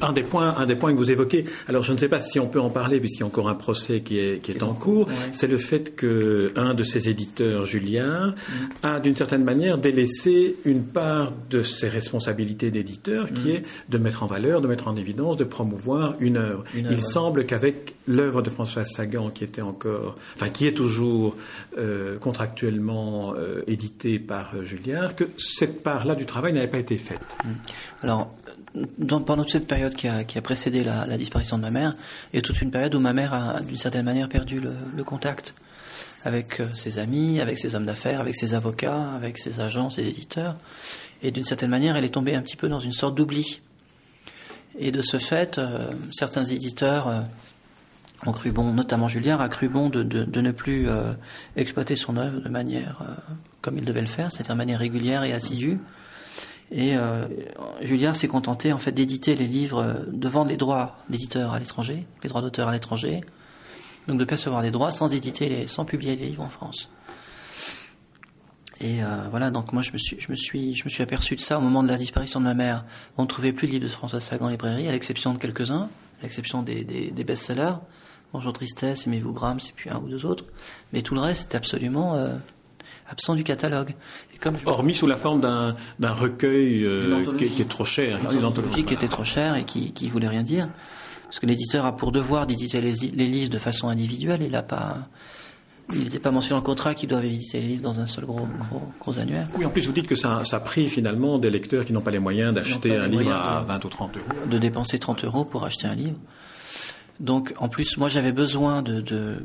Un 0.00 0.12
des 0.12 0.22
points, 0.22 0.54
un 0.56 0.66
des 0.66 0.76
points 0.76 0.92
que 0.92 0.98
vous 0.98 1.10
évoquez. 1.10 1.44
Alors, 1.68 1.82
je 1.82 1.92
ne 1.92 1.98
sais 1.98 2.08
pas 2.08 2.20
si 2.20 2.40
on 2.40 2.46
peut 2.46 2.60
en 2.60 2.70
parler 2.70 3.00
puisqu'il 3.00 3.20
y 3.20 3.22
a 3.22 3.26
encore 3.26 3.48
un 3.48 3.54
procès 3.54 4.00
qui 4.00 4.18
est, 4.18 4.42
qui 4.42 4.52
est 4.52 4.62
en 4.62 4.74
cours. 4.74 5.06
Ouais. 5.08 5.14
C'est 5.32 5.46
le 5.46 5.58
fait 5.58 5.94
que 5.94 6.52
un 6.56 6.74
de 6.74 6.84
ses 6.84 7.08
éditeurs, 7.08 7.64
Julien, 7.64 8.28
mmh. 8.28 8.86
a 8.86 9.00
d'une 9.00 9.16
certaine 9.16 9.44
manière 9.44 9.78
délaissé 9.78 10.56
une 10.64 10.84
part 10.84 11.32
de 11.50 11.62
ses 11.62 11.88
responsabilités 11.88 12.70
d'éditeur, 12.70 13.32
qui 13.32 13.48
mmh. 13.48 13.56
est 13.56 13.62
de 13.88 13.98
mettre 13.98 14.22
en 14.22 14.26
valeur, 14.26 14.60
de 14.60 14.68
mettre 14.68 14.88
en 14.88 14.96
évidence, 14.96 15.36
de 15.36 15.44
promouvoir 15.44 16.14
une 16.20 16.36
œuvre. 16.36 16.64
Une 16.74 16.88
Il 16.90 17.02
semble 17.02 17.46
qu'avec 17.46 17.94
l'œuvre 18.06 18.42
de 18.42 18.50
François 18.50 18.84
Sagan, 18.84 19.30
qui 19.30 19.44
était 19.44 19.62
encore, 19.62 20.16
enfin, 20.34 20.48
qui 20.48 20.66
est 20.66 20.72
toujours 20.72 21.36
euh, 21.78 22.18
contractuellement 22.18 23.34
euh, 23.36 23.62
éditée 23.66 24.18
par 24.18 24.52
euh, 24.54 24.64
Julien, 24.64 25.08
que 25.08 25.24
cette 25.36 25.82
part-là 25.82 26.14
du 26.14 26.26
travail 26.26 26.52
n'avait 26.52 26.68
pas 26.68 26.78
été 26.78 26.98
faite. 26.98 27.20
Mmh. 27.44 27.48
Alors, 28.02 28.34
dans, 28.98 29.20
pendant 29.20 29.41
toute 29.42 29.52
cette 29.52 29.66
période 29.66 29.94
qui 29.94 30.08
a, 30.08 30.42
précédé 30.42 30.84
la, 30.84 31.16
disparition 31.16 31.56
de 31.56 31.62
ma 31.62 31.70
mère, 31.70 31.94
il 32.32 32.36
y 32.36 32.38
a 32.38 32.42
toute 32.42 32.60
une 32.60 32.70
période 32.70 32.94
où 32.94 33.00
ma 33.00 33.12
mère 33.12 33.34
a 33.34 33.60
d'une 33.60 33.76
certaine 33.76 34.04
manière 34.04 34.28
perdu 34.28 34.60
le, 34.60 35.04
contact 35.04 35.54
avec 36.24 36.60
euh, 36.60 36.68
ses 36.74 36.98
amis, 36.98 37.40
avec 37.40 37.58
ses 37.58 37.74
hommes 37.74 37.84
d'affaires, 37.84 38.20
avec 38.20 38.36
ses 38.36 38.54
avocats, 38.54 39.12
avec 39.14 39.38
ses 39.38 39.60
agents, 39.60 39.90
ses 39.90 40.06
éditeurs. 40.06 40.56
Et 41.22 41.32
d'une 41.32 41.44
certaine 41.44 41.70
manière, 41.70 41.96
elle 41.96 42.04
est 42.04 42.14
tombée 42.14 42.36
un 42.36 42.42
petit 42.42 42.56
peu 42.56 42.68
dans 42.68 42.78
une 42.78 42.92
sorte 42.92 43.16
d'oubli. 43.16 43.60
Et 44.78 44.92
de 44.92 45.02
ce 45.02 45.18
fait, 45.18 45.58
euh, 45.58 45.90
certains 46.12 46.44
éditeurs 46.44 47.08
euh, 47.08 47.20
ont 48.24 48.32
cru 48.32 48.52
bon, 48.52 48.72
notamment 48.72 49.08
Julien, 49.08 49.38
a 49.38 49.48
cru 49.48 49.68
bon 49.68 49.90
de, 49.90 50.02
ne 50.40 50.52
plus 50.52 50.86
exploiter 51.56 51.96
son 51.96 52.16
œuvre 52.16 52.40
de 52.40 52.48
manière 52.48 53.02
comme 53.60 53.78
il 53.78 53.84
devait 53.84 54.00
le 54.00 54.06
faire, 54.06 54.30
c'est-à-dire 54.30 54.54
de 54.54 54.58
manière 54.58 54.78
régulière 54.78 55.24
et 55.24 55.32
assidue. 55.32 55.78
Et 56.72 56.96
euh, 56.96 57.26
Julien 57.82 58.14
s'est 58.14 58.28
contenté 58.28 58.72
en 58.72 58.78
fait 58.78 58.92
d'éditer 58.92 59.34
les 59.34 59.46
livres, 59.46 60.06
de 60.10 60.28
vendre 60.28 60.50
les 60.50 60.56
droits 60.56 60.96
d'éditeurs 61.10 61.52
à 61.52 61.58
l'étranger, 61.58 62.06
les 62.22 62.28
droits 62.30 62.40
d'auteur 62.40 62.68
à 62.68 62.72
l'étranger, 62.72 63.20
donc 64.08 64.18
de 64.18 64.24
percevoir 64.24 64.62
des 64.62 64.70
droits 64.70 64.90
sans 64.90 65.12
éditer, 65.12 65.48
les, 65.50 65.66
sans 65.66 65.84
publier 65.84 66.16
les 66.16 66.26
livres 66.26 66.42
en 66.42 66.48
France. 66.48 66.88
Et 68.82 69.02
euh, 69.02 69.06
voilà, 69.30 69.50
donc 69.50 69.72
moi 69.72 69.80
je 69.80 69.92
me 69.92 69.98
suis, 69.98 70.16
je 70.18 70.30
me 70.30 70.34
suis, 70.34 70.74
je 70.74 71.02
aperçu 71.02 71.36
de 71.36 71.40
ça 71.40 71.58
au 71.58 71.60
moment 71.60 71.84
de 71.84 71.88
la 71.88 71.96
disparition 71.96 72.40
de 72.40 72.44
ma 72.44 72.54
mère. 72.54 72.84
On 73.16 73.22
ne 73.22 73.28
trouvait 73.28 73.52
plus 73.52 73.68
de 73.68 73.72
livres 73.72 73.84
de 73.84 73.90
François 73.90 74.18
Sagan 74.18 74.46
en 74.46 74.48
librairie, 74.48 74.88
à 74.88 74.92
l'exception 74.92 75.32
de 75.34 75.38
quelques-uns, 75.38 75.88
à 76.20 76.22
l'exception 76.22 76.62
des, 76.62 77.12
best-sellers, 77.24 77.74
Bonjour 78.32 78.52
Tristesse, 78.52 79.06
Aimez-vous 79.06 79.32
Brahms, 79.32 79.60
et 79.68 79.72
puis 79.76 79.90
un 79.90 79.98
ou 79.98 80.08
deux 80.08 80.26
autres. 80.26 80.46
Mais 80.92 81.02
tout 81.02 81.14
le 81.14 81.20
reste 81.20 81.48
était 81.48 81.56
absolument 81.56 82.14
euh, 82.14 82.34
absent 83.08 83.34
du 83.34 83.44
catalogue. 83.44 83.90
Et 84.34 84.38
comme 84.38 84.58
je... 84.58 84.66
Hormis 84.66 84.94
sous 84.94 85.06
la 85.06 85.16
forme 85.16 85.40
d'un, 85.40 85.74
recueil 86.12 86.84
euh, 86.84 87.24
qui, 87.36 87.48
qui, 87.48 87.62
est 87.62 87.68
trop 87.68 87.84
cher. 87.84 88.18
Une 88.32 88.44
anthologie 88.44 88.84
qui 88.84 88.94
était 88.94 89.08
trop 89.08 89.24
cher 89.24 89.56
et 89.56 89.64
qui, 89.64 89.92
qui 89.92 90.08
voulait 90.08 90.28
rien 90.28 90.42
dire. 90.42 90.68
Parce 91.24 91.40
que 91.40 91.46
l'éditeur 91.46 91.86
a 91.86 91.96
pour 91.96 92.12
devoir 92.12 92.46
d'éditer 92.46 92.80
les, 92.80 92.92
les, 93.14 93.26
livres 93.26 93.50
de 93.50 93.58
façon 93.58 93.88
individuelle. 93.88 94.42
Il 94.42 94.50
n'a 94.50 94.62
pas. 94.62 95.08
Il 95.94 96.04
n'était 96.04 96.18
pas 96.18 96.30
mentionné 96.30 96.60
dans 96.60 96.62
le 96.62 96.66
contrat 96.66 96.94
qu'ils 96.94 97.08
doivent 97.08 97.24
éditer 97.24 97.60
les 97.60 97.68
livres 97.68 97.82
dans 97.82 98.00
un 98.00 98.06
seul 98.06 98.24
gros, 98.24 98.46
gros, 98.70 98.82
gros 99.00 99.18
annuaire. 99.18 99.48
Oui, 99.58 99.64
en 99.64 99.70
plus, 99.70 99.86
vous 99.86 99.92
dites 99.92 100.06
que 100.06 100.14
ça, 100.14 100.44
ça 100.44 100.56
a 100.56 100.60
pris 100.60 100.88
finalement 100.88 101.38
des 101.38 101.50
lecteurs 101.50 101.84
qui 101.84 101.92
n'ont 101.92 102.00
pas 102.00 102.10
les 102.10 102.18
moyens 102.18 102.54
d'acheter 102.54 102.96
un 102.96 103.08
livre 103.08 103.32
à 103.32 103.62
20 103.66 103.84
ou 103.84 103.88
30 103.88 104.16
euros. 104.16 104.26
De 104.48 104.58
dépenser 104.58 104.98
30 104.98 105.24
euros 105.24 105.44
pour 105.44 105.64
acheter 105.64 105.86
un 105.86 105.94
livre. 105.94 106.16
Donc, 107.20 107.54
en 107.58 107.68
plus, 107.68 107.96
moi, 107.98 108.08
j'avais 108.08 108.32
besoin 108.32 108.82
de, 108.82 109.42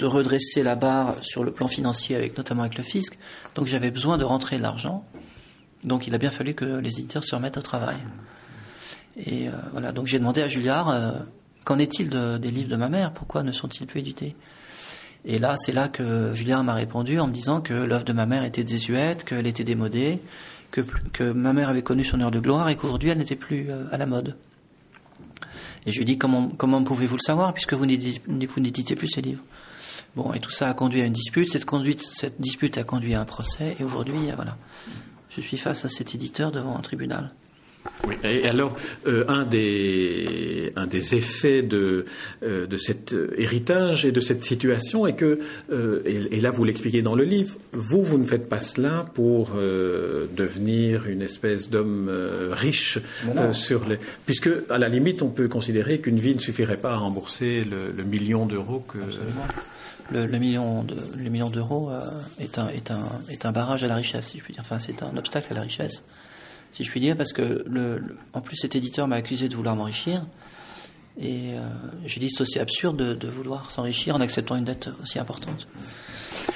redresser 0.00 0.62
la 0.62 0.76
barre 0.76 1.16
sur 1.22 1.44
le 1.44 1.52
plan 1.52 1.68
financier, 1.68 2.16
avec, 2.16 2.36
notamment 2.36 2.62
avec 2.62 2.78
le 2.78 2.84
fisc. 2.84 3.18
Donc, 3.54 3.66
j'avais 3.66 3.90
besoin 3.90 4.16
de 4.16 4.24
rentrer 4.24 4.56
de 4.56 4.62
l'argent. 4.62 5.04
Donc, 5.84 6.06
il 6.06 6.14
a 6.14 6.18
bien 6.18 6.30
fallu 6.30 6.54
que 6.54 6.64
les 6.64 7.00
éditeurs 7.00 7.24
se 7.24 7.34
remettent 7.34 7.58
au 7.58 7.62
travail. 7.62 7.98
Et 9.16 9.48
euh, 9.48 9.52
voilà, 9.72 9.92
donc 9.92 10.06
j'ai 10.06 10.18
demandé 10.18 10.40
à 10.40 10.48
Julliard, 10.48 10.88
euh, 10.88 11.12
qu'en 11.64 11.78
est-il 11.78 12.08
des 12.08 12.50
livres 12.50 12.70
de 12.70 12.76
ma 12.76 12.88
mère? 12.88 13.12
Pourquoi 13.12 13.42
ne 13.42 13.52
sont-ils 13.52 13.86
plus 13.86 14.00
édités? 14.00 14.34
Et 15.24 15.38
là, 15.38 15.56
c'est 15.58 15.72
là 15.72 15.88
que 15.88 16.34
Julliard 16.34 16.64
m'a 16.64 16.74
répondu 16.74 17.18
en 17.18 17.26
me 17.26 17.32
disant 17.32 17.60
que 17.60 17.74
l'œuvre 17.74 18.04
de 18.04 18.12
ma 18.12 18.24
mère 18.24 18.44
était 18.44 18.64
désuète, 18.64 19.24
qu'elle 19.24 19.46
était 19.46 19.64
démodée, 19.64 20.20
que, 20.70 20.80
que 21.12 21.30
ma 21.32 21.52
mère 21.52 21.68
avait 21.68 21.82
connu 21.82 22.04
son 22.04 22.20
heure 22.20 22.30
de 22.30 22.40
gloire 22.40 22.68
et 22.68 22.76
qu'aujourd'hui 22.76 23.10
elle 23.10 23.18
n'était 23.18 23.36
plus 23.36 23.66
euh, 23.68 23.84
à 23.92 23.98
la 23.98 24.06
mode. 24.06 24.36
Et 25.86 25.92
je 25.92 25.98
lui 25.98 26.04
dit 26.04 26.18
comment, 26.18 26.48
comment 26.48 26.82
pouvez-vous 26.82 27.16
le 27.16 27.24
savoir 27.24 27.54
puisque 27.54 27.74
vous 27.74 27.86
n'éditez 27.86 28.94
plus 28.94 29.08
ces 29.08 29.22
livres? 29.22 29.42
Bon, 30.16 30.32
et 30.32 30.40
tout 30.40 30.50
ça 30.50 30.68
a 30.68 30.74
conduit 30.74 31.00
à 31.00 31.04
une 31.04 31.12
dispute. 31.12 31.50
Cette, 31.50 31.68
cette 31.98 32.40
dispute 32.40 32.78
a 32.78 32.84
conduit 32.84 33.14
à 33.14 33.20
un 33.20 33.24
procès. 33.24 33.76
Et 33.78 33.84
aujourd'hui, 33.84 34.30
voilà, 34.34 34.56
je 35.30 35.40
suis 35.40 35.56
face 35.56 35.84
à 35.84 35.88
cet 35.88 36.14
éditeur 36.14 36.52
devant 36.52 36.76
un 36.76 36.80
tribunal. 36.80 37.32
Oui, 38.06 38.14
et 38.24 38.48
alors, 38.48 38.76
euh, 39.06 39.24
un, 39.28 39.44
des, 39.44 40.70
un 40.76 40.86
des 40.86 41.14
effets 41.14 41.62
de, 41.62 42.04
euh, 42.42 42.66
de 42.66 42.76
cet 42.76 43.14
héritage 43.36 44.04
et 44.04 44.12
de 44.12 44.20
cette 44.20 44.44
situation 44.44 45.06
est 45.06 45.14
que, 45.14 45.38
euh, 45.70 46.02
et, 46.04 46.40
là 46.40 46.50
vous 46.50 46.64
l'expliquez 46.64 47.02
dans 47.02 47.14
le 47.14 47.24
livre, 47.24 47.56
vous, 47.72 48.02
vous 48.02 48.18
ne 48.18 48.24
faites 48.24 48.48
pas 48.48 48.60
cela 48.60 49.06
pour 49.14 49.50
devenir 49.52 51.06
une 51.06 51.22
espèce 51.22 51.70
d'homme 51.70 52.10
riche 52.52 52.98
sur 53.52 53.86
les. 53.88 53.98
Puisque, 54.26 54.50
à 54.70 54.78
la 54.78 54.88
limite, 54.88 55.22
on 55.22 55.28
peut 55.28 55.48
considérer 55.48 56.00
qu'une 56.00 56.18
vie 56.18 56.34
ne 56.34 56.40
suffirait 56.40 56.76
pas 56.76 56.92
à 56.92 56.96
rembourser 56.96 57.64
le, 57.64 58.04
million 58.04 58.46
d'euros 58.46 58.84
que. 58.88 58.98
Le, 60.12 60.26
le, 60.26 60.38
million 60.38 60.82
de, 60.82 60.96
le 61.16 61.30
million 61.30 61.50
d'euros 61.50 61.90
est, 62.40 62.58
un, 62.58 62.68
est, 62.68 62.90
un, 62.90 63.04
est 63.28 63.46
un 63.46 63.52
barrage 63.52 63.84
à 63.84 63.88
la 63.88 63.94
richesse, 63.94 64.28
si 64.28 64.38
je 64.38 64.42
puis 64.42 64.54
dire. 64.54 64.62
Enfin, 64.62 64.78
c'est 64.78 65.02
un 65.02 65.16
obstacle 65.16 65.48
à 65.52 65.54
la 65.54 65.62
richesse 65.62 66.02
si 66.72 66.84
je 66.84 66.90
puis 66.90 67.00
dire, 67.00 67.16
parce 67.16 67.32
que 67.32 67.64
le, 67.68 68.02
en 68.32 68.40
plus 68.40 68.56
cet 68.56 68.76
éditeur 68.76 69.08
m'a 69.08 69.16
accusé 69.16 69.48
de 69.48 69.54
vouloir 69.54 69.76
m'enrichir. 69.76 70.24
Et 71.20 71.52
euh, 71.52 71.60
j'ai 72.06 72.20
dit 72.20 72.30
c'est 72.30 72.42
aussi 72.42 72.58
absurde 72.58 72.96
de, 72.96 73.14
de 73.14 73.28
vouloir 73.28 73.70
s'enrichir 73.70 74.16
en 74.16 74.20
acceptant 74.20 74.56
une 74.56 74.64
dette 74.64 74.88
aussi 75.02 75.18
importante. 75.18 75.66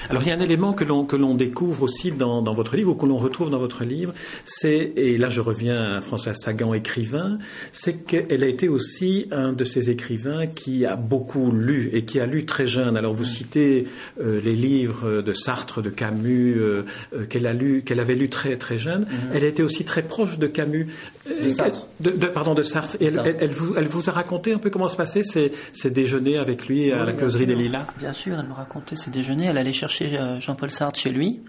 Alors 0.09 0.23
il 0.23 0.29
y 0.29 0.33
a 0.33 0.35
un 0.35 0.41
élément 0.41 0.73
que 0.73 0.85
l'on 0.85 1.05
que 1.05 1.17
l'on 1.17 1.35
découvre 1.35 1.83
aussi 1.83 2.13
dans, 2.13 2.43
dans, 2.43 2.55
votre 2.55 2.77
livre 2.77 2.93
ou 2.93 2.95
que 2.95 3.07
l'on 3.07 3.17
retrouve 3.17 3.51
dans 3.51 3.59
votre 3.59 3.85
livre, 3.85 4.13
c'est 4.45 4.93
et 4.97 5.17
là 5.17 5.29
je 5.29 5.41
reviens 5.41 5.97
à 5.97 6.01
Françoise 6.01 6.37
Sagan 6.37 6.75
écrivain, 6.75 7.39
c'est 7.73 8.05
qu'elle 8.05 8.45
a 8.45 8.47
été 8.47 8.69
aussi 8.69 9.27
un 9.31 9.53
de 9.53 9.65
ces 9.65 9.91
écrivains 9.91 10.47
qui 10.47 10.85
a 10.85 10.97
beaucoup 10.97 11.51
lu 11.51 11.91
et 11.93 12.05
qui 12.05 12.21
a 12.21 12.27
lu 12.27 12.47
très 12.47 12.67
jeune. 12.67 12.97
Alors 12.97 13.15
vous 13.15 13.25
citez 13.25 13.87
euh, 14.21 14.41
les 14.45 14.55
livres 14.55 15.23
de 15.23 15.33
Sartre, 15.33 15.83
de 15.83 15.91
Camus 15.91 16.57
euh, 16.59 16.85
qu'elle 17.29 17.47
a 17.47 17.53
lu 17.53 17.83
qu'elle 17.83 18.01
avait 18.01 18.15
lu 18.15 18.29
très 18.29 18.57
très 18.57 18.79
jeune. 18.79 19.03
Mhm. 19.03 19.09
Elle 19.35 19.45
a 19.45 19.49
été 19.49 19.63
aussi 19.63 19.85
très 19.85 20.03
proche 20.03 20.39
de 20.39 20.47
Camus. 20.47 20.87
De 21.27 21.51
Sartre. 21.51 21.87
De, 22.01 22.11
pardon 22.11 22.55
de 22.55 22.63
Sartre. 22.63 22.97
Et 23.01 23.07
elle, 23.07 23.37
elle, 23.41 23.51
vous, 23.51 23.75
elle, 23.77 23.89
vous, 23.89 24.11
a 24.11 24.13
raconté 24.13 24.53
un 24.53 24.59
peu 24.59 24.71
comment 24.71 24.89
se 24.89 24.97
passaient 24.97 25.23
ces, 25.23 25.53
ces 25.73 25.91
déjeuners 25.91 26.39
avec 26.39 26.67
lui 26.67 26.93
à 26.93 27.05
la 27.05 27.13
closerie 27.13 27.47
des 27.47 27.55
Lilas. 27.55 27.87
Bien 27.99 28.13
sûr, 28.13 28.39
elle 28.39 28.47
me 28.47 28.53
racontait 28.53 28.97
ces 28.97 29.11
déjeuners. 29.11 29.47
Elle 29.47 29.59
allait 29.59 29.73
chercher 29.73 30.19
euh, 30.19 30.39
Jean-Paul 30.41 30.71
Sartre 30.71 31.01
chez 31.01 31.11
lui, 31.11 31.41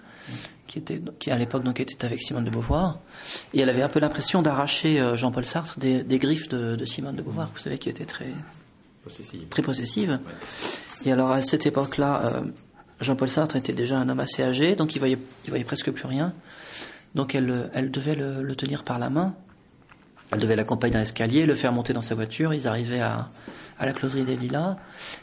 qui, 0.68 0.80
était, 0.80 1.02
qui 1.20 1.30
à 1.30 1.38
l'époque 1.38 1.64
donc 1.64 1.80
était 1.80 2.06
avec 2.06 2.22
Simone 2.22 2.46
de 2.46 2.50
Beauvoir. 2.50 3.00
Et 3.54 3.60
elle 3.60 3.70
avait 3.70 3.82
un 3.82 3.90
peu 3.90 4.00
l'impression 4.00 4.42
d'arracher 4.42 5.00
euh, 5.00 5.16
Jean-Paul 5.16 5.46
Sartre 5.46 5.78
des, 5.78 6.20
griffes 6.20 6.48
de, 6.48 6.84
Simone 6.86 7.16
de 7.16 7.22
Beauvoir, 7.22 7.50
vous 7.54 7.60
savez, 7.60 7.78
qui 7.78 7.90
était 7.90 8.06
très 8.06 8.32
possessive. 9.04 9.48
Très 9.50 9.62
possessive. 9.62 10.20
Et 11.06 11.12
alors 11.12 11.32
à 11.32 11.42
cette 11.42 11.66
époque-là, 11.66 12.32
euh, 12.34 12.42
Jean-Paul 13.02 13.30
Sartre 13.30 13.58
était 13.58 13.74
déjà 13.74 13.98
un 14.00 14.08
homme 14.08 14.22
assez 14.22 14.42
âgé, 14.42 14.76
donc 14.76 14.96
il 14.96 15.00
voyait, 15.00 15.18
il 15.44 15.50
voyait 15.50 15.66
presque 15.66 15.92
plus 15.92 16.08
rien. 16.08 16.34
Donc 17.14 17.36
elle, 17.36 17.70
elle 17.74 17.92
devait 17.92 18.16
le, 18.16 18.56
tenir 18.56 18.84
par 18.84 19.00
la 19.00 19.10
main. 19.10 19.34
Elle 20.32 20.40
devait 20.40 20.56
l'accompagner 20.56 20.94
dans 20.94 21.00
l'escalier, 21.00 21.46
le 21.46 21.56
faire 21.56 21.72
monter 21.72 21.94
dans 21.94 22.02
sa 22.02 22.16
voiture. 22.16 22.54
Ils 22.54 22.68
arrivaient 22.68 23.02
à, 23.02 23.30
la 23.80 23.94
closerie 23.94 24.24
des 24.24 24.36
Lilas. 24.36 24.78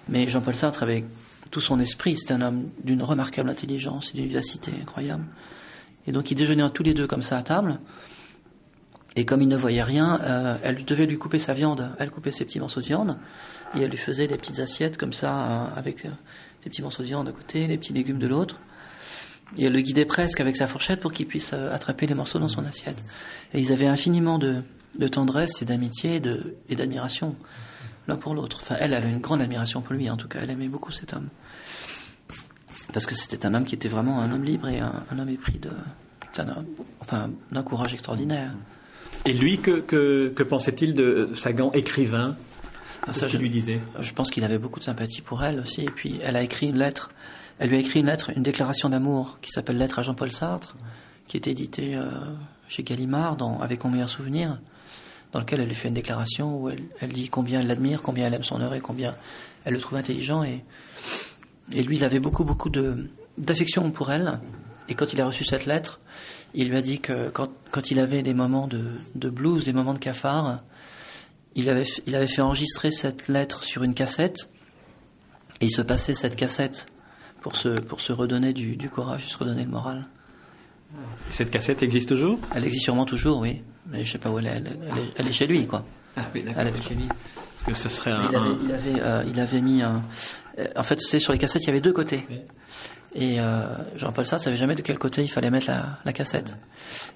Mais 0.09 0.29
Jean-Paul 0.29 0.55
Sartre 0.55 0.83
avait 0.83 1.05
tout 1.51 1.61
son 1.61 1.81
esprit. 1.81 2.17
C'était 2.17 2.35
un 2.35 2.43
homme 2.43 2.69
d'une 2.83 3.03
remarquable 3.03 3.51
intelligence 3.51 4.11
et 4.11 4.19
d'une 4.19 4.27
vivacité 4.27 4.73
incroyable. 4.81 5.25
Et 6.07 6.13
donc 6.13 6.31
ils 6.31 6.35
déjeunaient 6.35 6.69
tous 6.71 6.83
les 6.83 6.95
deux 6.95 7.07
comme 7.07 7.23
ça 7.23 7.39
à 7.39 7.43
table. 7.43 7.79
Et 9.15 9.27
comme 9.27 9.43
il 9.43 9.49
ne 9.49 9.57
voyait 9.57 9.83
rien, 9.83 10.21
euh, 10.23 10.57
elle 10.63 10.85
devait 10.85 11.07
lui 11.07 11.19
couper 11.19 11.39
sa 11.39 11.53
viande. 11.53 11.95
Elle 11.99 12.11
coupait 12.11 12.31
ses 12.31 12.45
petits 12.45 12.61
morceaux 12.61 12.81
de 12.81 12.87
viande 12.87 13.19
et 13.75 13.83
elle 13.83 13.91
lui 13.91 13.99
faisait 13.99 14.27
des 14.27 14.37
petites 14.37 14.59
assiettes 14.61 14.97
comme 14.97 15.13
ça 15.13 15.35
euh, 15.35 15.67
avec 15.77 16.07
euh, 16.07 16.11
des 16.63 16.71
petits 16.71 16.81
morceaux 16.81 17.03
de 17.03 17.09
viande 17.09 17.27
d'un 17.27 17.33
côté, 17.33 17.67
les 17.67 17.77
petits 17.77 17.93
légumes 17.93 18.19
de 18.19 18.27
l'autre. 18.27 18.61
Et 19.59 19.65
elle 19.65 19.73
le 19.75 19.81
guidait 19.83 20.07
presque 20.07 20.41
avec 20.41 20.57
sa 20.57 20.67
fourchette 20.67 21.01
pour 21.01 21.13
qu'il 21.13 21.27
puisse 21.27 21.53
attraper 21.53 22.07
les 22.07 22.15
morceaux 22.15 22.39
dans 22.39 22.49
son 22.49 22.65
assiette. 22.65 23.05
Et 23.53 23.61
ils 23.61 23.71
avaient 23.71 23.87
infiniment 23.87 24.39
de, 24.39 24.63
tendresse 25.09 25.63
et 25.63 25.65
d'amitié 25.65 26.21
et 26.69 26.77
d'admiration 26.77 27.37
l'un 28.09 28.17
pour 28.17 28.35
l'autre. 28.35 28.59
Enfin, 28.61 28.77
elle 28.81 28.95
avait 28.95 29.11
une 29.11 29.21
grande 29.21 29.43
admiration 29.43 29.81
pour 29.81 29.95
lui, 29.95 30.11
en 30.11 30.17
tout 30.17 30.29
cas. 30.29 30.41
Elle 30.43 30.51
aimait 30.51 30.69
beaucoup 30.69 30.91
cet 30.91 31.13
homme 31.13 31.29
parce 32.93 33.07
que 33.07 33.15
c'était 33.15 33.47
un 33.47 33.55
homme 33.55 33.65
qui 33.65 33.75
était 33.75 33.89
vraiment 33.89 34.21
un 34.21 34.31
homme 34.33 34.45
libre 34.45 34.69
et 34.69 34.79
un, 34.79 35.19
homme 35.19 35.29
épris 35.29 35.59
de, 35.59 35.71
enfin, 37.01 37.31
d'un 37.51 37.63
courage 37.63 37.95
extraordinaire. 37.95 38.55
Et 39.25 39.33
lui, 39.33 39.59
que, 39.59 39.81
que, 39.81 40.43
pensait-il 40.43 40.95
de 40.95 41.31
Sagan, 41.35 41.71
écrivain? 41.73 42.37
Ah, 43.07 43.13
ça, 43.13 43.29
je, 43.29 43.37
lui 43.37 43.51
disais 43.51 43.81
Je 43.99 44.13
pense 44.13 44.31
qu'il 44.31 44.45
avait 44.45 44.59
beaucoup 44.59 44.79
de 44.79 44.85
sympathie 44.85 45.23
pour 45.23 45.43
elle 45.43 45.61
aussi. 45.61 45.83
Et 45.83 45.91
puis, 45.91 46.21
elle 46.23 46.37
a 46.37 46.43
écrit 46.43 46.69
une 46.69 46.79
lettre. 46.79 47.11
Elle 47.59 47.71
lui 47.71 47.77
a 47.77 47.81
écrit 47.81 48.01
une 48.01 48.07
lettre, 48.07 48.31
une 48.37 48.43
déclaration 48.43 48.89
d'amour 48.89 49.39
qui 49.41 49.51
s'appelle 49.51 49.79
Lettre 49.79 49.99
à 49.99 50.03
Jean-Paul 50.03 50.33
Sartre, 50.33 50.77
qui 51.29 51.37
est 51.37 51.47
éditée 51.47 51.95
euh, 51.95 52.09
chez 52.69 52.83
Gallimard 52.83 53.37
dans 53.37 53.61
Avec 53.61 53.85
mon 53.85 53.91
meilleur 53.91 54.09
souvenir, 54.09 54.59
dans 55.33 55.41
lequel 55.41 55.61
elle 55.61 55.69
lui 55.69 55.75
fait 55.75 55.89
une 55.89 55.95
déclaration 55.95 56.63
où 56.63 56.69
elle, 56.69 57.13
dit 57.13 57.29
combien 57.29 57.61
elle 57.61 57.67
l'admire, 57.67 58.03
combien 58.03 58.27
elle 58.27 58.35
aime 58.35 58.43
son 58.43 58.61
œuvre 58.61 58.75
et 58.75 58.81
combien 58.81 59.15
elle 59.65 59.75
le 59.75 59.81
trouve 59.81 59.99
intelligent. 59.99 60.43
Et 60.43 60.63
lui, 61.83 61.97
il 61.97 62.05
avait 62.05 62.21
beaucoup, 62.21 62.45
beaucoup 62.45 62.71
d'affection 63.39 63.91
pour 63.91 64.13
elle. 64.13 64.41
Et 64.89 64.95
quand 64.95 65.13
il 65.13 65.21
a 65.21 65.27
reçu 65.27 65.45
cette 65.45 65.65
lettre, 65.65 66.01
il 66.55 66.69
lui 66.69 66.77
a 66.77 66.83
dit 66.83 67.01
que 67.01 67.31
quand, 67.31 67.91
il 67.91 67.99
avait 67.99 68.23
des 68.23 68.35
moments 68.35 68.69
de, 68.69 69.31
blues, 69.31 69.65
des 69.65 69.73
moments 69.73 69.95
de 69.95 69.99
cafard, 69.99 70.61
il 71.55 71.69
avait, 71.71 71.85
fait 72.27 72.43
enregistrer 72.43 72.91
cette 72.91 73.29
lettre 73.29 73.65
sur 73.65 73.83
une 73.85 73.95
cassette. 73.95 74.51
Et 75.61 75.67
il 75.67 75.71
se 75.71 75.83
passait 75.83 76.15
cette 76.15 76.37
cassette 76.37 76.87
pour 77.41 77.57
se, 77.57 78.13
redonner 78.13 78.53
du, 78.53 78.77
du 78.77 78.91
courage, 78.91 79.29
se 79.29 79.39
redonner 79.39 79.65
le 79.65 79.71
moral. 79.71 80.07
Cette 81.31 81.51
cassette 81.51 81.83
existe 81.83 82.11
toujours? 82.11 82.39
Elle 82.55 82.65
existe 82.65 82.85
sûrement 82.85 83.07
toujours, 83.07 83.41
oui. 83.41 83.63
Mais 83.87 84.05
je 84.05 84.13
sais 84.13 84.19
pas 84.19 84.31
où 84.31 84.39
elle 84.39 84.47
est. 84.47 84.63
Elle, 85.17 85.29
est, 85.29 85.33
chez 85.33 85.47
lui, 85.47 85.67
quoi. 85.67 85.85
Ah, 86.17 86.23
oui, 86.35 86.45
elle 86.57 86.67
est 86.69 86.89
chez 86.89 86.95
lui. 86.95 87.09
Parce 87.09 87.63
que 87.65 87.75
ce 87.75 87.89
serait 87.89 88.11
un. 88.11 88.29
Il 88.31 88.37
avait, 88.37 88.49
il 88.65 88.73
avait, 88.73 89.03
euh, 89.03 89.25
il 89.29 89.41
avait 89.41 89.61
mis 89.61 89.83
un, 89.83 90.03
euh, 90.59 90.67
en 90.77 90.83
fait, 90.83 91.01
c'est 91.01 91.21
sur 91.21 91.33
les 91.33 91.39
cassettes, 91.39 91.63
il 91.63 91.69
y 91.69 91.71
avait 91.71 91.81
deux 91.81 91.93
côtés. 91.93 92.27
Et 93.15 93.41
euh, 93.41 93.67
Jean-Paul 93.97 94.25
Sartre 94.25 94.45
savait 94.45 94.57
jamais 94.57 94.75
de 94.75 94.83
quel 94.83 94.99
côté 94.99 95.23
il 95.23 95.29
fallait 95.29 95.51
mettre 95.51 95.71
la, 96.05 96.13
cassette. 96.13 96.57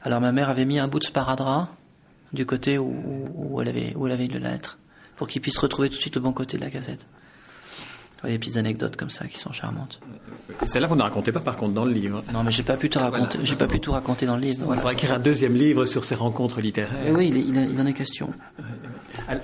Alors 0.03 0.21
ma 0.21 0.33
mère 0.33 0.49
avait 0.49 0.65
mis 0.65 0.79
un 0.79 0.89
bout 0.89 0.99
de 0.99 1.05
sparadrap 1.05 1.69
du 2.33 2.45
côté 2.45 2.79
où, 2.79 3.61
elle 3.61 3.69
avait 3.69 3.95
où 3.95 4.07
elle 4.07 4.13
avait 4.13 4.27
eu 4.27 4.39
la 4.39 4.51
lettre 4.51 4.79
pour 5.17 5.29
qu'il 5.29 5.41
puisse 5.41 5.59
retrouver 5.59 5.89
tout 5.89 5.97
de 5.97 6.01
suite 6.01 6.17
le 6.17 6.21
bon 6.21 6.33
côté 6.33 6.59
de 6.59 6.63
la 6.63 6.71
cassette. 6.71 7.07
Il 8.25 8.31
y 8.31 8.31
a 8.31 8.33
des 8.33 8.39
petites 8.39 8.57
anecdotes 8.57 8.97
comme 8.97 9.11
ça 9.11 9.27
qui 9.27 9.39
sont 9.39 9.53
charmantes. 9.53 10.01
Celle-là, 10.65 10.89
vous 10.89 10.97
ne 10.97 11.03
racontez 11.03 11.33
pas 11.33 11.41
par 11.41 11.57
contre 11.57 11.75
dans 11.75 11.85
le 11.85 11.93
livre. 11.93 12.23
Non, 12.33 12.43
mais 12.43 12.51
j'ai 12.51 12.63
pas 12.63 12.77
pu 12.77 12.89
te 12.89 12.99
raconter. 12.99 13.39
J'ai 13.43 13.57
pas 13.57 13.67
pu 13.67 13.81
tout 13.81 13.93
raconter 13.93 14.27
dans 14.27 14.37
le 14.37 14.43
livre. 14.43 14.67
On 14.69 14.75
va 14.75 14.93
écrire 14.93 15.13
un 15.13 15.19
deuxième 15.19 15.55
livre 15.55 15.85
sur 15.85 16.05
ces 16.05 16.15
rencontres 16.15 16.61
littéraires. 16.61 17.13
oui, 17.13 17.31
il, 17.35 17.57
il, 17.57 17.81
en 17.81 17.87
est 17.87 17.93
question. 17.93 18.31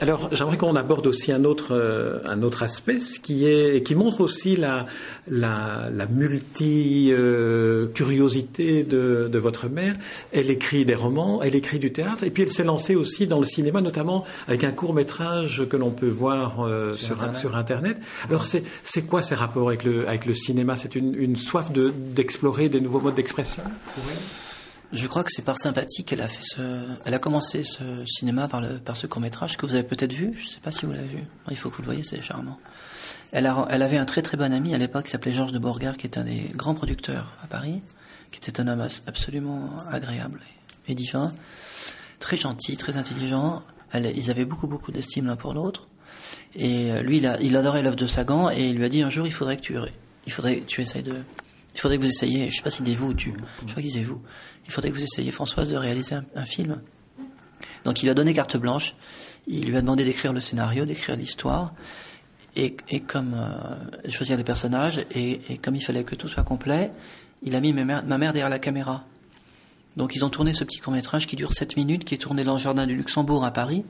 Alors, 0.00 0.28
j'aimerais 0.32 0.56
qu'on 0.56 0.76
aborde 0.76 1.06
aussi 1.06 1.32
un 1.32 1.44
autre, 1.44 1.74
euh, 1.74 2.20
un 2.26 2.42
autre 2.42 2.62
aspect, 2.62 3.00
ce 3.00 3.18
qui 3.18 3.46
est, 3.46 3.84
qui 3.84 3.94
montre 3.94 4.20
aussi 4.20 4.54
la, 4.54 4.86
la, 5.28 5.88
la 5.92 6.06
multi-curiosité 6.06 8.84
de, 8.84 9.28
de 9.32 9.38
votre 9.38 9.68
mère. 9.68 9.94
Elle 10.32 10.50
écrit 10.50 10.84
des 10.84 10.94
romans, 10.94 11.42
elle 11.42 11.56
écrit 11.56 11.78
du 11.78 11.92
théâtre, 11.92 12.24
et 12.24 12.30
puis 12.30 12.42
elle 12.44 12.50
s'est 12.50 12.64
lancée 12.64 12.94
aussi 12.94 13.26
dans 13.26 13.38
le 13.38 13.44
cinéma, 13.44 13.80
notamment 13.80 14.24
avec 14.46 14.64
un 14.64 14.72
court 14.72 14.94
métrage 14.94 15.64
que 15.68 15.76
l'on 15.76 15.90
peut 15.90 16.08
voir 16.08 16.60
euh, 16.60 16.96
sur, 16.96 17.16
Internet. 17.16 17.34
sur 17.34 17.56
Internet. 17.56 17.96
Alors, 18.28 18.44
c'est, 18.44 18.61
c'est 18.84 19.02
quoi 19.02 19.22
ces 19.22 19.34
rapports 19.34 19.68
avec 19.68 19.84
le, 19.84 20.34
cinéma? 20.34 20.76
C'est 20.76 20.94
une, 20.94 21.36
soif 21.36 21.72
de, 21.72 21.90
d'explorer 21.90 22.68
des 22.68 22.80
nouveaux 22.80 23.00
modes 23.00 23.14
d'expression? 23.14 23.62
Je 24.92 25.06
crois 25.06 25.24
que 25.24 25.30
c'est 25.32 25.42
par 25.42 25.58
sympathie 25.58 26.04
qu'elle 26.04 26.20
a 26.20 26.28
fait 26.28 26.42
ce, 26.42 26.84
elle 27.06 27.14
a 27.14 27.18
commencé 27.18 27.62
ce 27.62 27.82
cinéma 28.06 28.46
par 28.46 28.96
ce 28.96 29.06
court 29.06 29.22
métrage 29.22 29.56
que 29.56 29.64
vous 29.64 29.74
avez 29.74 29.84
peut-être 29.84 30.12
vu. 30.12 30.32
Je 30.36 30.44
ne 30.44 30.50
sais 30.50 30.60
pas 30.60 30.70
si 30.70 30.84
vous 30.84 30.92
l'avez 30.92 31.06
vu. 31.06 31.24
Il 31.50 31.56
faut 31.56 31.70
que 31.70 31.76
vous 31.76 31.82
le 31.82 31.86
voyez, 31.86 32.04
c'est 32.04 32.20
charmant. 32.20 32.58
Elle 33.32 33.46
avait 33.46 33.96
un 33.96 34.04
très 34.04 34.20
très 34.20 34.36
bon 34.36 34.52
ami 34.52 34.74
à 34.74 34.78
l'époque 34.78 35.06
qui 35.06 35.10
s'appelait 35.10 35.32
Georges 35.32 35.52
de 35.52 35.58
Borgard, 35.58 35.96
qui 35.96 36.06
est 36.06 36.18
un 36.18 36.24
des 36.24 36.50
grands 36.54 36.74
producteurs 36.74 37.34
à 37.42 37.46
Paris, 37.46 37.80
qui 38.30 38.38
était 38.38 38.60
un 38.60 38.68
homme 38.68 38.86
absolument 39.06 39.70
agréable 39.90 40.40
et, 40.88 40.94
divin, 40.94 41.32
très 42.18 42.36
gentil, 42.36 42.76
très 42.76 42.98
intelligent. 42.98 43.62
ils 43.94 44.30
avaient 44.30 44.44
beaucoup 44.44 44.66
beaucoup 44.66 44.92
d'estime 44.92 45.24
l'un 45.26 45.36
pour 45.36 45.54
l'autre. 45.54 45.88
Et 46.54 46.90
lui, 47.02 47.18
il, 47.18 47.26
a, 47.26 47.58
adorait 47.58 47.82
l'œuvre 47.82 47.96
de 47.96 48.06
Sagan 48.06 48.50
et 48.50 48.68
il 48.68 48.76
lui 48.76 48.84
a 48.84 48.88
dit 48.88 49.02
un 49.02 49.10
jour, 49.10 49.26
il 49.26 49.32
faudrait 49.32 49.56
que 49.56 49.62
tu, 49.62 49.74
il 50.26 50.32
faudrait 50.32 50.62
tu 50.66 50.80
essayes 50.80 51.02
de, 51.02 51.16
il 51.74 51.80
faudrait 51.80 51.96
que 51.96 52.02
vous 52.02 52.08
essayiez, 52.08 52.50
je 52.50 52.56
sais 52.56 52.62
pas 52.62 52.70
si 52.70 52.82
c'est 52.84 52.94
vous, 52.94 53.14
tu, 53.14 53.32
je 53.66 53.70
crois 53.70 53.82
qu'ils 53.82 54.04
vous, 54.04 54.20
il 54.66 54.70
faudrait 54.70 54.90
que 54.90 54.96
vous 54.96 55.04
essayiez, 55.04 55.30
Françoise, 55.30 55.70
de 55.70 55.76
réaliser 55.76 56.16
un, 56.34 56.44
film. 56.44 56.80
Donc 57.84 58.02
il 58.02 58.06
lui 58.06 58.10
a 58.10 58.14
donné 58.14 58.34
carte 58.34 58.56
blanche, 58.56 58.94
il 59.46 59.68
lui 59.68 59.76
a 59.76 59.80
demandé 59.80 60.04
d'écrire 60.04 60.32
le 60.32 60.40
scénario, 60.40 60.84
d'écrire 60.84 61.16
l'histoire, 61.16 61.72
et, 62.54 62.76
et, 62.90 63.00
comme 63.00 63.34
euh, 63.34 64.10
choisir 64.10 64.36
les 64.36 64.44
personnages, 64.44 65.04
et, 65.12 65.40
et, 65.48 65.56
comme 65.56 65.74
il 65.74 65.80
fallait 65.80 66.04
que 66.04 66.14
tout 66.14 66.28
soit 66.28 66.42
complet, 66.42 66.92
il 67.42 67.56
a 67.56 67.60
mis 67.60 67.72
ma 67.72 67.84
mère, 67.84 68.04
ma 68.04 68.18
mère 68.18 68.34
derrière 68.34 68.50
la 68.50 68.58
caméra. 68.58 69.04
Donc 69.96 70.14
ils 70.14 70.24
ont 70.24 70.30
tourné 70.30 70.52
ce 70.52 70.64
petit 70.64 70.78
court 70.78 70.92
métrage 70.92 71.26
qui 71.26 71.36
dure 71.36 71.52
7 71.52 71.76
minutes, 71.76 72.04
qui 72.04 72.14
est 72.14 72.18
tourné 72.18 72.44
dans 72.44 72.54
le 72.54 72.60
jardin 72.60 72.86
du 72.86 72.94
Luxembourg 72.94 73.44
à 73.44 73.50
Paris. 73.50 73.84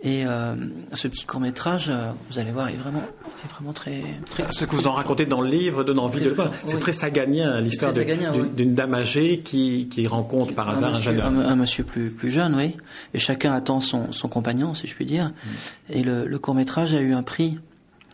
Et 0.00 0.24
euh, 0.24 0.54
ce 0.92 1.08
petit 1.08 1.26
court 1.26 1.40
métrage, 1.40 1.88
euh, 1.88 2.12
vous 2.30 2.38
allez 2.38 2.52
voir, 2.52 2.68
est 2.68 2.76
vraiment, 2.76 3.02
est 3.44 3.52
vraiment 3.52 3.72
très, 3.72 4.04
très. 4.30 4.46
Ce 4.50 4.64
que 4.64 4.76
vous 4.76 4.86
en 4.86 4.92
racontez 4.92 5.26
dans 5.26 5.40
le 5.40 5.50
livre 5.50 5.82
donne 5.82 5.98
envie 5.98 6.20
de 6.20 6.28
le 6.28 6.34
voir. 6.34 6.52
C'est 6.66 6.78
très 6.78 6.92
saganien, 6.92 7.60
l'histoire 7.60 7.92
d'une 7.92 8.74
dame 8.76 8.94
âgée 8.94 9.40
qui, 9.40 9.88
qui 9.88 10.06
rencontre 10.06 10.54
par 10.54 10.68
hasard 10.68 10.94
un, 10.94 11.00
jeune 11.00 11.20
homme. 11.20 11.38
Un, 11.38 11.56
monsieur 11.56 11.82
plus, 11.82 12.12
plus 12.12 12.30
jeune, 12.30 12.54
oui. 12.54 12.76
Et 13.12 13.18
chacun 13.18 13.52
attend 13.52 13.80
son, 13.80 14.12
son 14.12 14.28
compagnon, 14.28 14.72
si 14.72 14.86
je 14.86 14.94
puis 14.94 15.04
dire. 15.04 15.28
Mm. 15.28 15.50
Et 15.90 16.02
le, 16.04 16.26
le 16.26 16.38
court 16.38 16.54
métrage 16.54 16.94
a 16.94 17.00
eu 17.00 17.12
un 17.12 17.24
prix, 17.24 17.58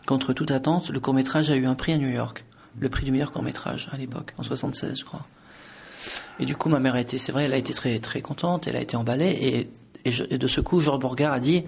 contre 0.07 0.33
toute 0.33 0.49
attente, 0.49 0.89
le 0.89 0.99
court 0.99 1.13
métrage 1.13 1.51
a 1.51 1.55
eu 1.55 1.67
un 1.67 1.75
prix 1.75 1.93
à 1.93 1.97
New 1.97 2.09
York. 2.09 2.45
Le 2.79 2.89
prix 2.89 3.05
du 3.05 3.11
meilleur 3.11 3.31
court 3.31 3.43
métrage 3.43 3.89
à 3.91 3.97
l'époque, 3.97 4.33
en 4.37 4.43
76, 4.43 4.99
je 4.99 5.05
crois. 5.05 5.25
Et 6.39 6.45
du 6.45 6.55
coup, 6.55 6.69
ma 6.69 6.79
mère 6.79 6.95
a 6.95 7.01
été, 7.01 7.17
c'est 7.17 7.31
vrai, 7.31 7.45
elle 7.45 7.53
a 7.53 7.57
été 7.57 7.73
très, 7.73 7.99
très 7.99 8.21
contente, 8.21 8.67
elle 8.67 8.75
a 8.75 8.81
été 8.81 8.97
emballée. 8.97 9.37
Et 9.41 9.69
et, 10.05 10.37
de 10.37 10.47
ce 10.47 10.61
coup, 10.61 10.79
Georges 10.79 10.99
Bourgard 10.99 11.33
a 11.33 11.39
dit 11.39 11.63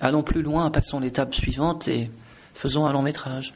Allons 0.00 0.22
plus 0.22 0.42
loin, 0.42 0.70
passons 0.70 1.00
l'étape 1.00 1.34
suivante 1.34 1.88
et 1.88 2.10
faisons 2.54 2.86
un 2.86 2.92
long 2.92 3.02
métrage. 3.02 3.52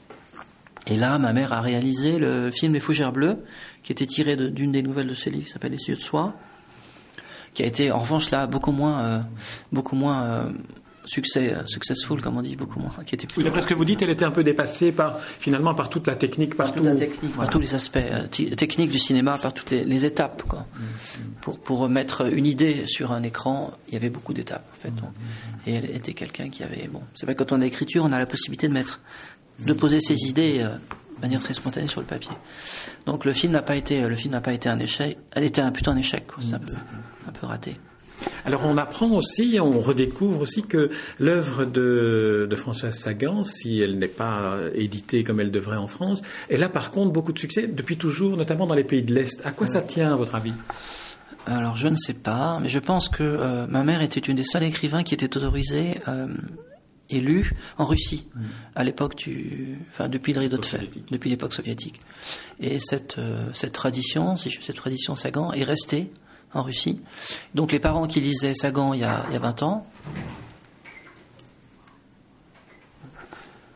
Et 0.86 0.96
là, 0.96 1.18
ma 1.18 1.32
mère 1.32 1.52
a 1.52 1.60
réalisé 1.60 2.18
le 2.18 2.50
film 2.50 2.72
Les 2.72 2.80
Fougères 2.80 3.12
Bleues, 3.12 3.38
qui 3.82 3.92
était 3.92 4.06
tiré 4.06 4.36
d'une 4.36 4.72
des 4.72 4.82
nouvelles 4.82 5.06
de 5.06 5.14
ce 5.14 5.30
livre, 5.30 5.44
qui 5.44 5.50
s'appelle 5.50 5.72
Les 5.72 5.78
Cieux 5.78 5.94
de 5.94 6.00
Soie, 6.00 6.34
qui 7.54 7.62
a 7.62 7.66
été, 7.66 7.92
en 7.92 8.00
revanche, 8.00 8.30
là, 8.30 8.46
beaucoup 8.46 8.72
moins, 8.72 9.02
euh, 9.02 9.20
euh, 9.74 10.52
succès, 11.04 11.54
euh, 11.54 11.66
successful, 11.66 12.20
comme 12.20 12.36
on 12.36 12.42
dit, 12.42 12.56
beaucoup 12.56 12.78
moins. 12.78 12.90
Qui 13.06 13.14
était 13.14 13.26
oui, 13.36 13.44
d'après 13.44 13.62
ce 13.62 13.66
que 13.66 13.74
vous 13.74 13.84
dites, 13.84 14.02
elle 14.02 14.10
était 14.10 14.24
un 14.24 14.30
peu 14.30 14.44
dépassée 14.44 14.92
par, 14.92 15.18
finalement, 15.20 15.74
par 15.74 15.90
toute 15.90 16.06
la 16.06 16.16
technique, 16.16 16.56
par, 16.56 16.72
toute 16.72 16.84
la 16.84 16.94
technique, 16.94 17.34
par 17.34 17.48
tous 17.48 17.58
les 17.58 17.74
aspects 17.74 17.96
euh, 17.96 18.26
techniques 18.26 18.90
du 18.90 18.98
cinéma, 18.98 19.38
par 19.38 19.52
toutes 19.52 19.70
les, 19.70 20.04
étapes, 20.04 20.42
quoi. 20.48 20.60
Mm, 20.60 20.82
mm. 20.82 21.32
Pour, 21.40 21.58
pour 21.58 21.88
mettre 21.88 22.32
une 22.32 22.46
idée 22.46 22.86
sur 22.86 23.12
un 23.12 23.22
écran, 23.22 23.72
il 23.88 23.94
y 23.94 23.96
avait 23.96 24.10
beaucoup 24.10 24.32
d'étapes, 24.32 24.66
en 24.72 24.80
fait. 24.80 24.90
Mm, 24.90 25.68
et 25.68 25.74
elle 25.74 25.84
était 25.96 26.14
quelqu'un 26.14 26.48
qui 26.48 26.62
avait, 26.62 26.88
bon, 26.88 27.02
c'est 27.14 27.26
vrai, 27.26 27.34
quand 27.34 27.52
on 27.52 27.56
a 27.56 27.64
l'écriture, 27.64 28.04
on 28.04 28.12
a 28.12 28.18
la 28.18 28.26
possibilité 28.26 28.68
de 28.68 28.72
mettre, 28.72 29.00
de 29.60 29.72
poser 29.72 30.00
ses 30.00 30.28
idées, 30.28 30.60
euh, 30.60 30.74
de 31.16 31.20
manière 31.20 31.42
très 31.42 31.54
spontanée 31.54 31.86
sur 31.86 32.00
le 32.00 32.06
papier. 32.06 32.32
Donc 33.06 33.24
le 33.24 33.32
film 33.32 33.52
n'a 33.52 33.62
pas 33.62 33.76
été, 33.76 34.00
le 34.08 34.16
film 34.16 34.32
n'a 34.32 34.40
pas 34.40 34.52
été 34.52 34.68
un 34.68 34.78
échec, 34.78 35.18
elle 35.32 35.44
était 35.44 35.60
un, 35.60 35.70
plutôt 35.70 35.90
un 35.90 35.96
échec, 35.96 36.24
C'est 36.40 36.54
un 36.54 36.58
peu, 36.58 36.74
un 37.28 37.32
peu 37.32 37.46
raté. 37.46 37.76
Alors 38.44 38.62
on 38.64 38.76
apprend 38.76 39.10
aussi, 39.10 39.58
on 39.60 39.80
redécouvre 39.80 40.40
aussi 40.40 40.62
que 40.62 40.90
l'œuvre 41.18 41.64
de, 41.64 42.48
Françoise 42.56 42.94
Sagan, 42.94 43.44
si 43.44 43.80
elle 43.80 43.98
n'est 43.98 44.08
pas 44.08 44.56
éditée 44.74 45.24
comme 45.24 45.40
elle 45.40 45.50
devrait 45.50 45.76
en 45.76 45.88
France, 45.88 46.22
elle 46.48 46.62
a 46.62 46.68
par 46.68 46.90
contre 46.90 47.12
beaucoup 47.12 47.32
de 47.32 47.38
succès 47.38 47.66
depuis 47.66 47.96
toujours, 47.96 48.36
notamment 48.36 48.66
dans 48.66 48.74
les 48.74 48.84
pays 48.84 49.02
de 49.02 49.14
l'Est. 49.14 49.44
À 49.44 49.50
quoi 49.50 49.66
ça 49.66 49.82
tient 49.82 50.12
à 50.12 50.16
votre 50.16 50.34
avis? 50.34 50.52
Alors 51.46 51.76
je 51.76 51.88
ne 51.88 51.96
sais 51.96 52.14
pas, 52.14 52.58
mais 52.60 52.68
je 52.68 52.78
pense 52.78 53.08
que 53.08 53.22
euh, 53.22 53.66
ma 53.66 53.82
mère 53.82 54.02
était 54.02 54.20
une 54.20 54.36
des 54.36 54.44
seules 54.44 54.62
écrivains 54.62 55.02
qui 55.02 55.14
était 55.14 55.36
autorisée 55.36 55.98
euh, 56.06 56.28
et 57.10 57.20
lue 57.20 57.52
en 57.78 57.84
Russie 57.84 58.28
mm. 58.34 58.40
à 58.76 58.84
l'époque 58.84 59.16
du, 59.16 59.78
enfin 59.88 60.08
depuis 60.08 60.32
le 60.32 60.40
rideau 60.40 60.56
de 60.56 60.64
fer, 60.64 60.82
depuis 61.10 61.30
l'époque 61.30 61.52
soviétique. 61.52 61.98
Et 62.60 62.78
cette 62.78 63.18
euh, 63.18 63.48
cette 63.54 63.72
tradition, 63.72 64.36
cette 64.36 64.76
tradition 64.76 65.16
Sagan 65.16 65.52
est 65.52 65.64
restée 65.64 66.10
en 66.54 66.62
Russie. 66.62 67.00
Donc 67.54 67.72
les 67.72 67.80
parents 67.80 68.06
qui 68.06 68.20
lisaient 68.20 68.54
Sagan 68.54 68.94
il 68.94 69.00
y 69.00 69.04
a, 69.04 69.24
il 69.28 69.34
y 69.34 69.36
a 69.36 69.40
20 69.40 69.62
ans, 69.62 69.86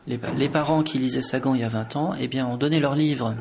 les, 0.07 0.49
parents 0.49 0.83
qui 0.83 0.99
lisaient 0.99 1.23
Sagan 1.23 1.55
il 1.55 1.61
y 1.61 1.65
a 1.65 1.69
20 1.69 1.97
ans, 1.97 2.15
eh 2.19 2.29
bien, 2.29 2.47
ont 2.47 2.57
donné 2.57 2.79
leurs 2.81 2.95
livres 2.95 3.37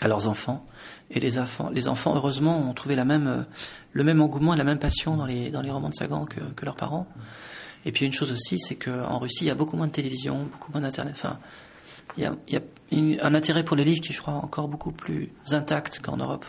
à 0.00 0.08
leurs 0.08 0.28
enfants. 0.28 0.66
Et 1.10 1.20
les 1.20 1.38
enfants, 1.38 1.70
les 1.70 1.88
enfants 1.88 2.14
heureusement, 2.14 2.58
ont 2.58 2.74
trouvé 2.74 2.94
le 2.94 3.04
même 4.04 4.20
engouement 4.20 4.52
et 4.52 4.56
la 4.56 4.64
même 4.64 4.78
passion 4.78 5.16
dans 5.16 5.24
les, 5.24 5.50
romans 5.70 5.88
de 5.88 5.94
Sagan 5.94 6.26
que, 6.26 6.64
leurs 6.64 6.76
parents. 6.76 7.06
Et 7.86 7.92
puis 7.92 8.04
une 8.04 8.12
chose 8.12 8.32
aussi, 8.32 8.58
c'est 8.58 8.74
qu'en 8.74 9.18
Russie, 9.18 9.44
il 9.44 9.48
y 9.48 9.50
a 9.50 9.54
beaucoup 9.54 9.76
moins 9.76 9.86
de 9.86 9.92
télévision, 9.92 10.44
beaucoup 10.44 10.72
moins 10.72 10.82
d'internet. 10.82 11.14
Enfin, 11.16 11.38
il 12.18 12.24
y 12.24 12.26
a, 12.26 12.34
il 12.90 13.14
y 13.14 13.18
a 13.20 13.26
un 13.26 13.34
intérêt 13.34 13.64
pour 13.64 13.76
les 13.76 13.84
livres 13.84 14.00
qui, 14.02 14.12
je 14.12 14.20
crois, 14.20 14.34
encore 14.34 14.68
beaucoup 14.68 14.92
plus 14.92 15.30
intact 15.52 16.00
qu'en 16.00 16.18
Europe. 16.18 16.44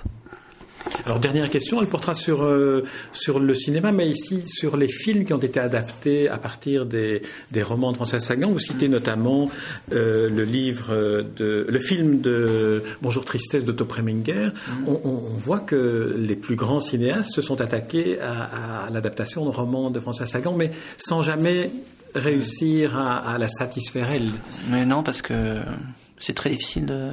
Alors 1.06 1.20
dernière 1.20 1.50
question, 1.50 1.82
elle 1.82 1.88
portera 1.88 2.14
sur 2.14 2.44
euh, 2.44 2.84
sur 3.14 3.40
le 3.40 3.54
cinéma, 3.54 3.92
mais 3.92 4.08
ici 4.08 4.44
sur 4.48 4.78
les 4.78 4.88
films 4.88 5.26
qui 5.26 5.34
ont 5.34 5.40
été 5.40 5.60
adaptés 5.60 6.30
à 6.30 6.38
partir 6.38 6.86
des, 6.86 7.22
des 7.52 7.64
romans 7.64 7.92
de 7.92 7.98
François 7.98 8.20
Sagan. 8.20 8.52
Vous 8.52 8.60
citez 8.60 8.88
notamment 8.88 9.50
euh, 9.92 10.30
le 10.30 10.44
livre 10.44 11.24
de 11.36 11.66
le 11.68 11.80
film 11.80 12.22
de 12.22 12.84
Bonjour 13.02 13.26
tristesse 13.26 13.66
d'Otto 13.66 13.86
Preminger. 13.86 14.50
Mm. 14.50 14.88
On, 14.88 15.02
on, 15.04 15.20
voit 15.40 15.60
que 15.60 16.16
les 16.18 16.36
plus 16.36 16.56
grands 16.56 16.80
cinéastes 16.80 17.34
se 17.34 17.42
sont 17.42 17.62
attaqués 17.62 18.20
à, 18.20 18.86
à 18.86 18.90
l'adaptation 18.90 19.46
de 19.46 19.50
romans 19.50 19.90
de 19.92 20.00
François 20.00 20.28
Sagan, 20.28 20.54
mais 20.54 20.72
sans 20.98 21.22
jamais 21.22 21.72
réussir 22.14 22.98
à, 22.98 23.18
à 23.18 23.38
la 23.38 23.48
satisfaire 23.48 24.12
elle. 24.12 24.32
Mais 24.70 24.86
non, 24.86 25.04
parce 25.04 25.22
que 25.22 25.62
c'est 26.20 26.34
très 26.34 26.50
difficile 26.50 26.86
de. 26.86 27.12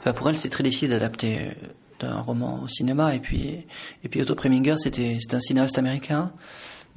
Enfin, 0.00 0.12
pour 0.12 0.28
elle, 0.28 0.36
c'est 0.36 0.48
très 0.48 0.64
difficile 0.64 0.90
d'adapter 0.90 1.52
un 2.06 2.20
roman 2.20 2.60
au 2.64 2.68
cinéma. 2.68 3.14
Et 3.14 3.20
puis, 3.20 3.64
et 4.04 4.08
puis 4.08 4.20
Otto 4.20 4.34
Preminger, 4.34 4.76
c'était, 4.76 5.18
un 5.32 5.40
cinéaste 5.40 5.78
américain. 5.78 6.32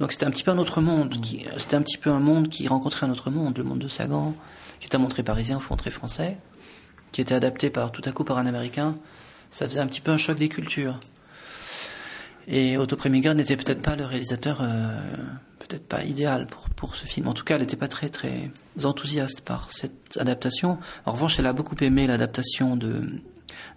Donc 0.00 0.12
c'était 0.12 0.26
un 0.26 0.30
petit 0.30 0.42
peu 0.42 0.50
un 0.50 0.58
autre 0.58 0.80
monde. 0.80 1.14
C'était 1.56 1.76
un 1.76 1.82
petit 1.82 1.98
peu 1.98 2.10
un 2.10 2.20
monde 2.20 2.48
qui 2.48 2.68
rencontrait 2.68 3.06
un 3.06 3.10
autre 3.10 3.30
monde, 3.30 3.56
le 3.56 3.64
monde 3.64 3.78
de 3.78 3.88
Sagan, 3.88 4.34
qui 4.80 4.86
était 4.86 4.96
un 4.96 5.00
monde 5.00 5.10
très 5.10 5.22
parisien, 5.22 5.58
fond 5.58 5.76
très 5.76 5.90
français, 5.90 6.36
qui 7.12 7.20
était 7.20 7.34
adapté 7.34 7.70
par 7.70 7.92
tout 7.92 8.02
à 8.04 8.12
coup 8.12 8.24
par 8.24 8.38
un 8.38 8.46
américain. 8.46 8.96
Ça 9.50 9.66
faisait 9.66 9.80
un 9.80 9.86
petit 9.86 10.00
peu 10.00 10.10
un 10.10 10.18
choc 10.18 10.38
des 10.38 10.48
cultures. 10.48 10.98
Et 12.48 12.76
Otto 12.76 12.96
Preminger 12.96 13.34
n'était 13.34 13.56
peut-être 13.56 13.82
pas 13.82 13.96
le 13.96 14.04
réalisateur, 14.04 14.60
euh, 14.60 15.00
peut-être 15.58 15.86
pas 15.86 16.04
idéal 16.04 16.46
pour, 16.46 16.68
pour 16.70 16.94
ce 16.94 17.04
film. 17.04 17.26
En 17.26 17.32
tout 17.32 17.42
cas, 17.42 17.56
elle 17.56 17.62
n'était 17.62 17.76
pas 17.76 17.88
très 17.88 18.08
très 18.08 18.50
enthousiaste 18.84 19.40
par 19.40 19.72
cette 19.72 20.16
adaptation. 20.18 20.78
En 21.06 21.12
revanche, 21.12 21.38
elle 21.38 21.46
a 21.46 21.52
beaucoup 21.52 21.74
aimé 21.80 22.06
l'adaptation 22.06 22.76
de 22.76 23.02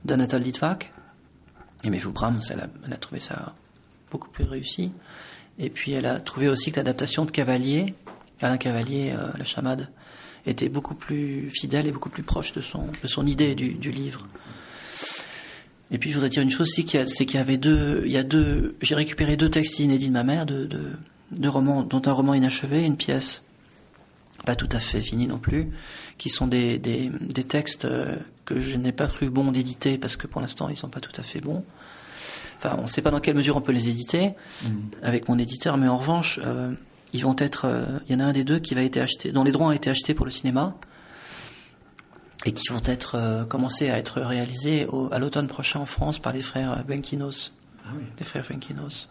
d'Anatole 0.05 0.41
Litvak, 0.41 0.91
et 1.83 1.89
Mevou 1.89 2.11
Brahms, 2.11 2.41
elle 2.49 2.93
a, 2.93 2.97
trouvé 2.97 3.19
ça 3.19 3.53
beaucoup 4.11 4.29
plus 4.29 4.43
réussi. 4.43 4.91
Et 5.57 5.69
puis 5.69 5.91
elle 5.91 6.05
a 6.05 6.19
trouvé 6.19 6.49
aussi 6.49 6.71
que 6.71 6.77
l'adaptation 6.77 7.25
de 7.25 7.31
Cavalier, 7.31 7.93
Alain 8.41 8.57
Cavalier, 8.57 9.13
euh, 9.13 9.27
La 9.37 9.45
Chamade, 9.45 9.89
était 10.45 10.69
beaucoup 10.69 10.95
plus 10.95 11.49
fidèle 11.51 11.87
et 11.87 11.91
beaucoup 11.91 12.09
plus 12.09 12.23
proche 12.23 12.53
de 12.53 12.61
son, 12.61 12.87
de 13.01 13.07
son 13.07 13.27
idée 13.27 13.55
du, 13.55 13.73
du 13.73 13.91
livre. 13.91 14.27
Et 15.91 15.97
puis 15.97 16.09
je 16.09 16.15
voudrais 16.15 16.29
dire 16.29 16.43
une 16.43 16.49
chose 16.49 16.69
aussi, 16.69 16.85
c'est 16.87 17.25
qu'il 17.25 17.35
y 17.35 17.41
avait 17.41 17.57
deux, 17.57 18.03
il 18.05 18.11
y 18.11 18.17
a 18.17 18.23
deux, 18.23 18.75
j'ai 18.81 18.95
récupéré 18.95 19.37
deux 19.37 19.49
textes 19.49 19.79
inédits 19.79 20.07
de 20.07 20.13
ma 20.13 20.23
mère, 20.23 20.45
de, 20.45 20.65
de, 20.65 20.91
de 21.31 21.47
romans, 21.47 21.83
dont 21.83 22.01
un 22.05 22.11
roman 22.11 22.33
inachevé, 22.33 22.85
une 22.85 22.97
pièce 22.97 23.41
pas 24.45 24.55
tout 24.55 24.69
à 24.71 24.79
fait 24.79 25.01
finie 25.01 25.27
non 25.27 25.37
plus, 25.37 25.69
qui 26.17 26.29
sont 26.29 26.47
des, 26.47 26.77
des, 26.77 27.11
des 27.19 27.43
textes 27.43 27.85
euh, 27.85 28.15
que 28.49 28.59
je 28.59 28.77
n'ai 28.77 28.91
pas 28.91 29.07
cru 29.07 29.29
bon 29.29 29.51
d'éditer 29.51 29.97
parce 29.97 30.15
que 30.15 30.27
pour 30.27 30.41
l'instant 30.41 30.69
ils 30.69 30.77
sont 30.77 30.89
pas 30.89 30.99
tout 30.99 31.11
à 31.17 31.23
fait 31.23 31.39
bons. 31.39 31.63
Enfin, 32.57 32.75
on 32.77 32.83
ne 32.83 32.87
sait 32.87 33.01
pas 33.01 33.11
dans 33.11 33.21
quelle 33.21 33.35
mesure 33.35 33.55
on 33.55 33.61
peut 33.61 33.71
les 33.71 33.87
éditer 33.87 34.33
mm. 34.63 34.67
avec 35.01 35.29
mon 35.29 35.37
éditeur, 35.37 35.77
mais 35.77 35.87
en 35.87 35.97
revanche, 35.97 36.39
euh, 36.43 36.73
ils 37.13 37.23
vont 37.23 37.35
être. 37.37 37.65
Euh, 37.65 37.85
il 38.07 38.13
y 38.13 38.15
en 38.15 38.19
a 38.19 38.25
un 38.25 38.33
des 38.33 38.43
deux 38.43 38.59
qui 38.59 38.75
va 38.75 38.81
être 38.81 38.97
acheté, 38.97 39.31
dont 39.31 39.43
les 39.43 39.51
droits 39.51 39.67
ont 39.67 39.71
été 39.71 39.89
achetés 39.89 40.13
pour 40.13 40.25
le 40.25 40.31
cinéma 40.31 40.75
et 42.45 42.51
qui 42.51 42.67
vont 42.69 42.81
être 42.83 43.15
euh, 43.15 43.45
commencer 43.45 43.89
à 43.89 43.97
être 43.97 44.19
réalisés 44.21 44.85
au, 44.87 45.07
à 45.13 45.19
l'automne 45.19 45.47
prochain 45.47 45.79
en 45.79 45.85
France 45.85 46.19
par 46.19 46.33
les 46.33 46.41
frères 46.41 46.83
Benkinos. 46.85 47.53
Ah 47.85 47.91
oui. 47.95 48.03
Les 48.17 48.25
frères 48.25 48.45
Benkinos. 48.49 49.07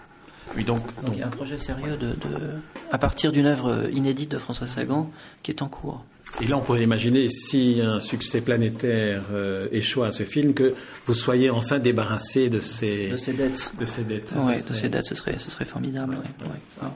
Oui, 0.57 0.64
donc, 0.64 0.81
il 1.12 1.18
y 1.18 1.22
a 1.22 1.27
un 1.27 1.31
projet 1.31 1.59
sérieux 1.59 1.96
de, 1.98 2.09
de 2.09 2.55
à 2.90 2.98
partir 2.98 3.33
d'une 3.33 3.44
œuvre 3.46 3.90
inédite 3.92 4.31
de 4.31 4.38
François 4.38 4.66
Sagan 4.66 5.11
qui 5.42 5.51
est 5.51 5.62
en 5.62 5.68
cours. 5.68 6.05
Et 6.40 6.46
là, 6.46 6.56
on 6.56 6.60
pourrait 6.60 6.84
imaginer, 6.84 7.28
si 7.28 7.80
un 7.82 7.98
succès 7.98 8.40
planétaire 8.40 9.24
euh, 9.32 9.66
échoue 9.72 10.04
à 10.04 10.12
ce 10.12 10.22
film, 10.22 10.54
que 10.54 10.74
vous 11.06 11.14
soyez 11.14 11.50
enfin 11.50 11.80
débarrassé 11.80 12.48
de 12.48 12.60
ces, 12.60 13.08
de 13.08 13.16
ces 13.16 13.32
dettes. 13.32 13.72
De 13.80 13.84
ces 13.84 14.04
dettes. 14.04 14.34
Oui, 14.38 14.54
de 14.62 14.72
ces 14.72 14.88
dettes, 14.88 15.06
ce 15.06 15.16
serait, 15.16 15.36
ce 15.38 15.50
serait 15.50 15.64
formidable. 15.64 16.18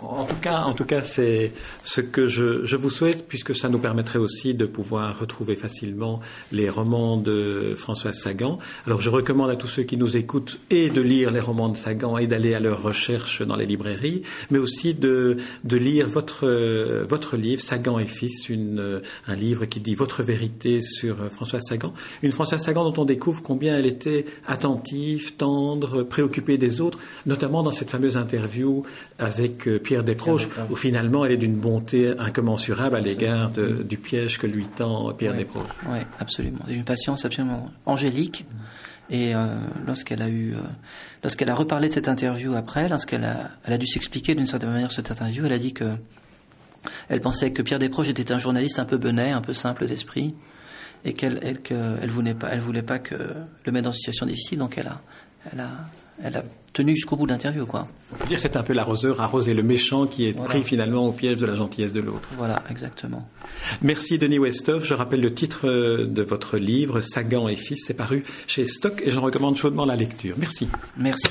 En 0.03 0.27
tout 0.27 0.37
cas, 0.37 0.61
en 0.61 0.75
tout 0.75 0.85
cas, 0.85 1.03
c'est 1.03 1.53
ce 1.83 2.01
que 2.01 2.29
je, 2.29 2.65
je, 2.65 2.77
vous 2.77 2.91
souhaite, 2.91 3.27
puisque 3.27 3.53
ça 3.53 3.69
nous 3.69 3.81
permettrait 3.81 4.21
aussi 4.21 4.55
de 4.55 4.65
pouvoir 4.65 5.19
retrouver 5.19 5.57
facilement 5.57 6.21
les 6.53 6.69
romans 6.69 7.17
de 7.17 7.75
François 7.77 8.13
Sagan. 8.13 8.61
Alors, 8.87 9.01
je 9.01 9.11
recommande 9.11 9.51
à 9.51 9.57
tous 9.57 9.67
ceux 9.67 9.83
qui 9.83 9.97
nous 9.97 10.17
écoutent 10.17 10.61
et 10.71 10.89
de 10.89 11.01
lire 11.01 11.33
les 11.33 11.41
romans 11.41 11.69
de 11.69 11.77
Sagan 11.77 12.17
et 12.17 12.29
d'aller 12.29 12.55
à 12.55 12.61
leur 12.61 12.81
recherche 12.81 13.43
dans 13.43 13.57
les 13.57 13.67
librairies, 13.67 14.23
mais 14.51 14.59
aussi 14.59 14.95
de, 14.95 15.37
de 15.65 15.77
lire 15.77 16.07
votre, 16.07 16.47
votre 17.09 17.37
livre, 17.37 17.61
Sagan 17.61 17.99
et 17.99 18.07
Fils, 18.07 18.49
une, 18.49 19.01
un 19.27 19.35
livre 19.35 19.67
qui 19.67 19.81
dit 19.81 19.95
Votre 19.95 20.23
vérité 20.23 20.81
sur 20.81 21.21
euh, 21.21 21.29
François 21.29 21.61
Sagan. 21.61 21.93
Une 22.23 22.33
François 22.33 22.59
Sagan 22.59 22.91
dont 22.91 23.03
on 23.03 23.05
découvre 23.05 23.43
combien 23.43 23.77
elle 23.77 23.87
était 23.87 24.25
attentive, 24.47 25.37
tendre, 25.37 26.03
préoccupée 26.03 26.59
des 26.59 26.81
autres, 26.81 26.99
notamment 27.27 27.63
dans 27.63 27.71
cette 27.71 27.91
fameuse 27.91 28.17
interview 28.17 28.83
avec 29.19 29.69
euh, 29.69 29.79
Pierre 29.79 30.05
Desproges, 30.05 30.49
où 30.71 30.77
finalement 30.77 31.25
elle 31.25 31.33
est 31.33 31.37
d'une 31.37 31.57
bonté 31.57 32.13
incommensurable 32.19 32.97
à 32.97 33.01
l'égard 33.01 33.51
du 33.51 33.97
piège 33.97 34.39
que 34.39 34.47
lui 34.47 34.67
tend 34.67 35.13
Pierre 35.15 35.35
Desproges. 35.35 35.67
Oui, 35.87 35.99
absolument. 36.19 36.61
Une 36.69 36.85
patience 36.85 37.25
absolument 37.25 37.71
angélique. 37.87 38.45
Et 39.11 39.35
euh, 39.35 39.47
lorsqu'elle 39.87 40.23
a 40.23 40.29
eu, 40.29 40.55
lorsqu'elle 41.23 41.51
a 41.51 41.55
reparlé 41.55 41.89
de 41.89 41.95
cette 41.95 42.09
interview 42.09 42.55
après, 42.55 42.89
lorsqu'elle 42.89 43.25
a, 43.25 43.51
elle 43.65 43.75
a 43.75 43.79
dû 43.79 43.87
s'expliquer 43.87 44.35
d'une 44.35 44.47
certaine 44.47 44.71
manière 44.71 44.93
cette 44.93 45.11
interview, 45.11 45.45
elle 45.45 45.53
a 45.53 45.59
dit 45.59 45.73
que 45.73 45.97
elle 47.09 47.21
pensait 47.21 47.53
que 47.53 47.63
Pierre 47.63 47.79
Desproges 47.79 48.09
était 48.09 48.33
un 48.33 48.39
journaliste 48.39 48.79
un 48.79 48.85
peu 48.85 48.99
benet, 48.99 49.31
un 49.31 49.41
peu 49.41 49.55
simple 49.55 49.87
d'esprit, 49.87 50.35
et 51.05 51.15
qu'elle 51.15 51.41
elle, 51.43 51.61
elle 52.03 52.11
voulait 52.11 52.35
pas, 52.35 52.49
elle 52.51 52.61
voulait 52.61 52.83
pas 52.83 52.99
que 52.99 53.15
le 53.15 53.73
mettre 53.73 53.85
dans 53.85 53.93
une 53.93 53.99
situation 53.99 54.27
difficile, 54.27 54.59
donc 54.59 54.79
elle 54.79 54.87
a, 54.87 55.01
elle 55.53 55.61
a, 55.61 55.71
elle 56.23 56.37
a 56.37 56.45
tenu 56.73 56.95
jusqu'au 56.95 57.17
bout 57.17 57.27
de 57.27 57.33
l'interview, 57.33 57.67
quoi. 57.67 57.87
On 58.13 58.17
peut 58.17 58.27
dire 58.27 58.39
c'est 58.39 58.57
un 58.57 58.63
peu 58.63 58.73
l'arroseur 58.73 59.21
arrosé 59.21 59.55
le 59.55 59.63
méchant 59.63 60.07
qui 60.07 60.27
est 60.27 60.33
pris 60.33 60.63
finalement 60.63 61.07
au 61.07 61.13
piège 61.13 61.39
de 61.39 61.47
la 61.47 61.55
gentillesse 61.55 61.93
de 61.93 62.01
l'autre. 62.01 62.29
Voilà, 62.37 62.63
exactement. 62.71 63.29
Merci 63.83 64.19
Denis 64.19 64.39
Westhoff. 64.39 64.85
Je 64.85 64.95
rappelle 64.95 65.21
le 65.21 65.35
titre 65.35 65.69
de 65.69 66.23
votre 66.23 66.57
livre, 66.57 67.01
Sagan 67.01 67.49
et 67.49 67.57
Fils, 67.57 67.85
c'est 67.87 67.95
paru 67.95 68.25
chez 68.47 68.67
Stock 68.67 69.03
et 69.05 69.11
j'en 69.11 69.23
recommande 69.23 69.57
chaudement 69.57 69.85
la 69.85 69.97
lecture. 69.97 70.37
Merci. 70.39 70.69
Merci. 70.97 71.29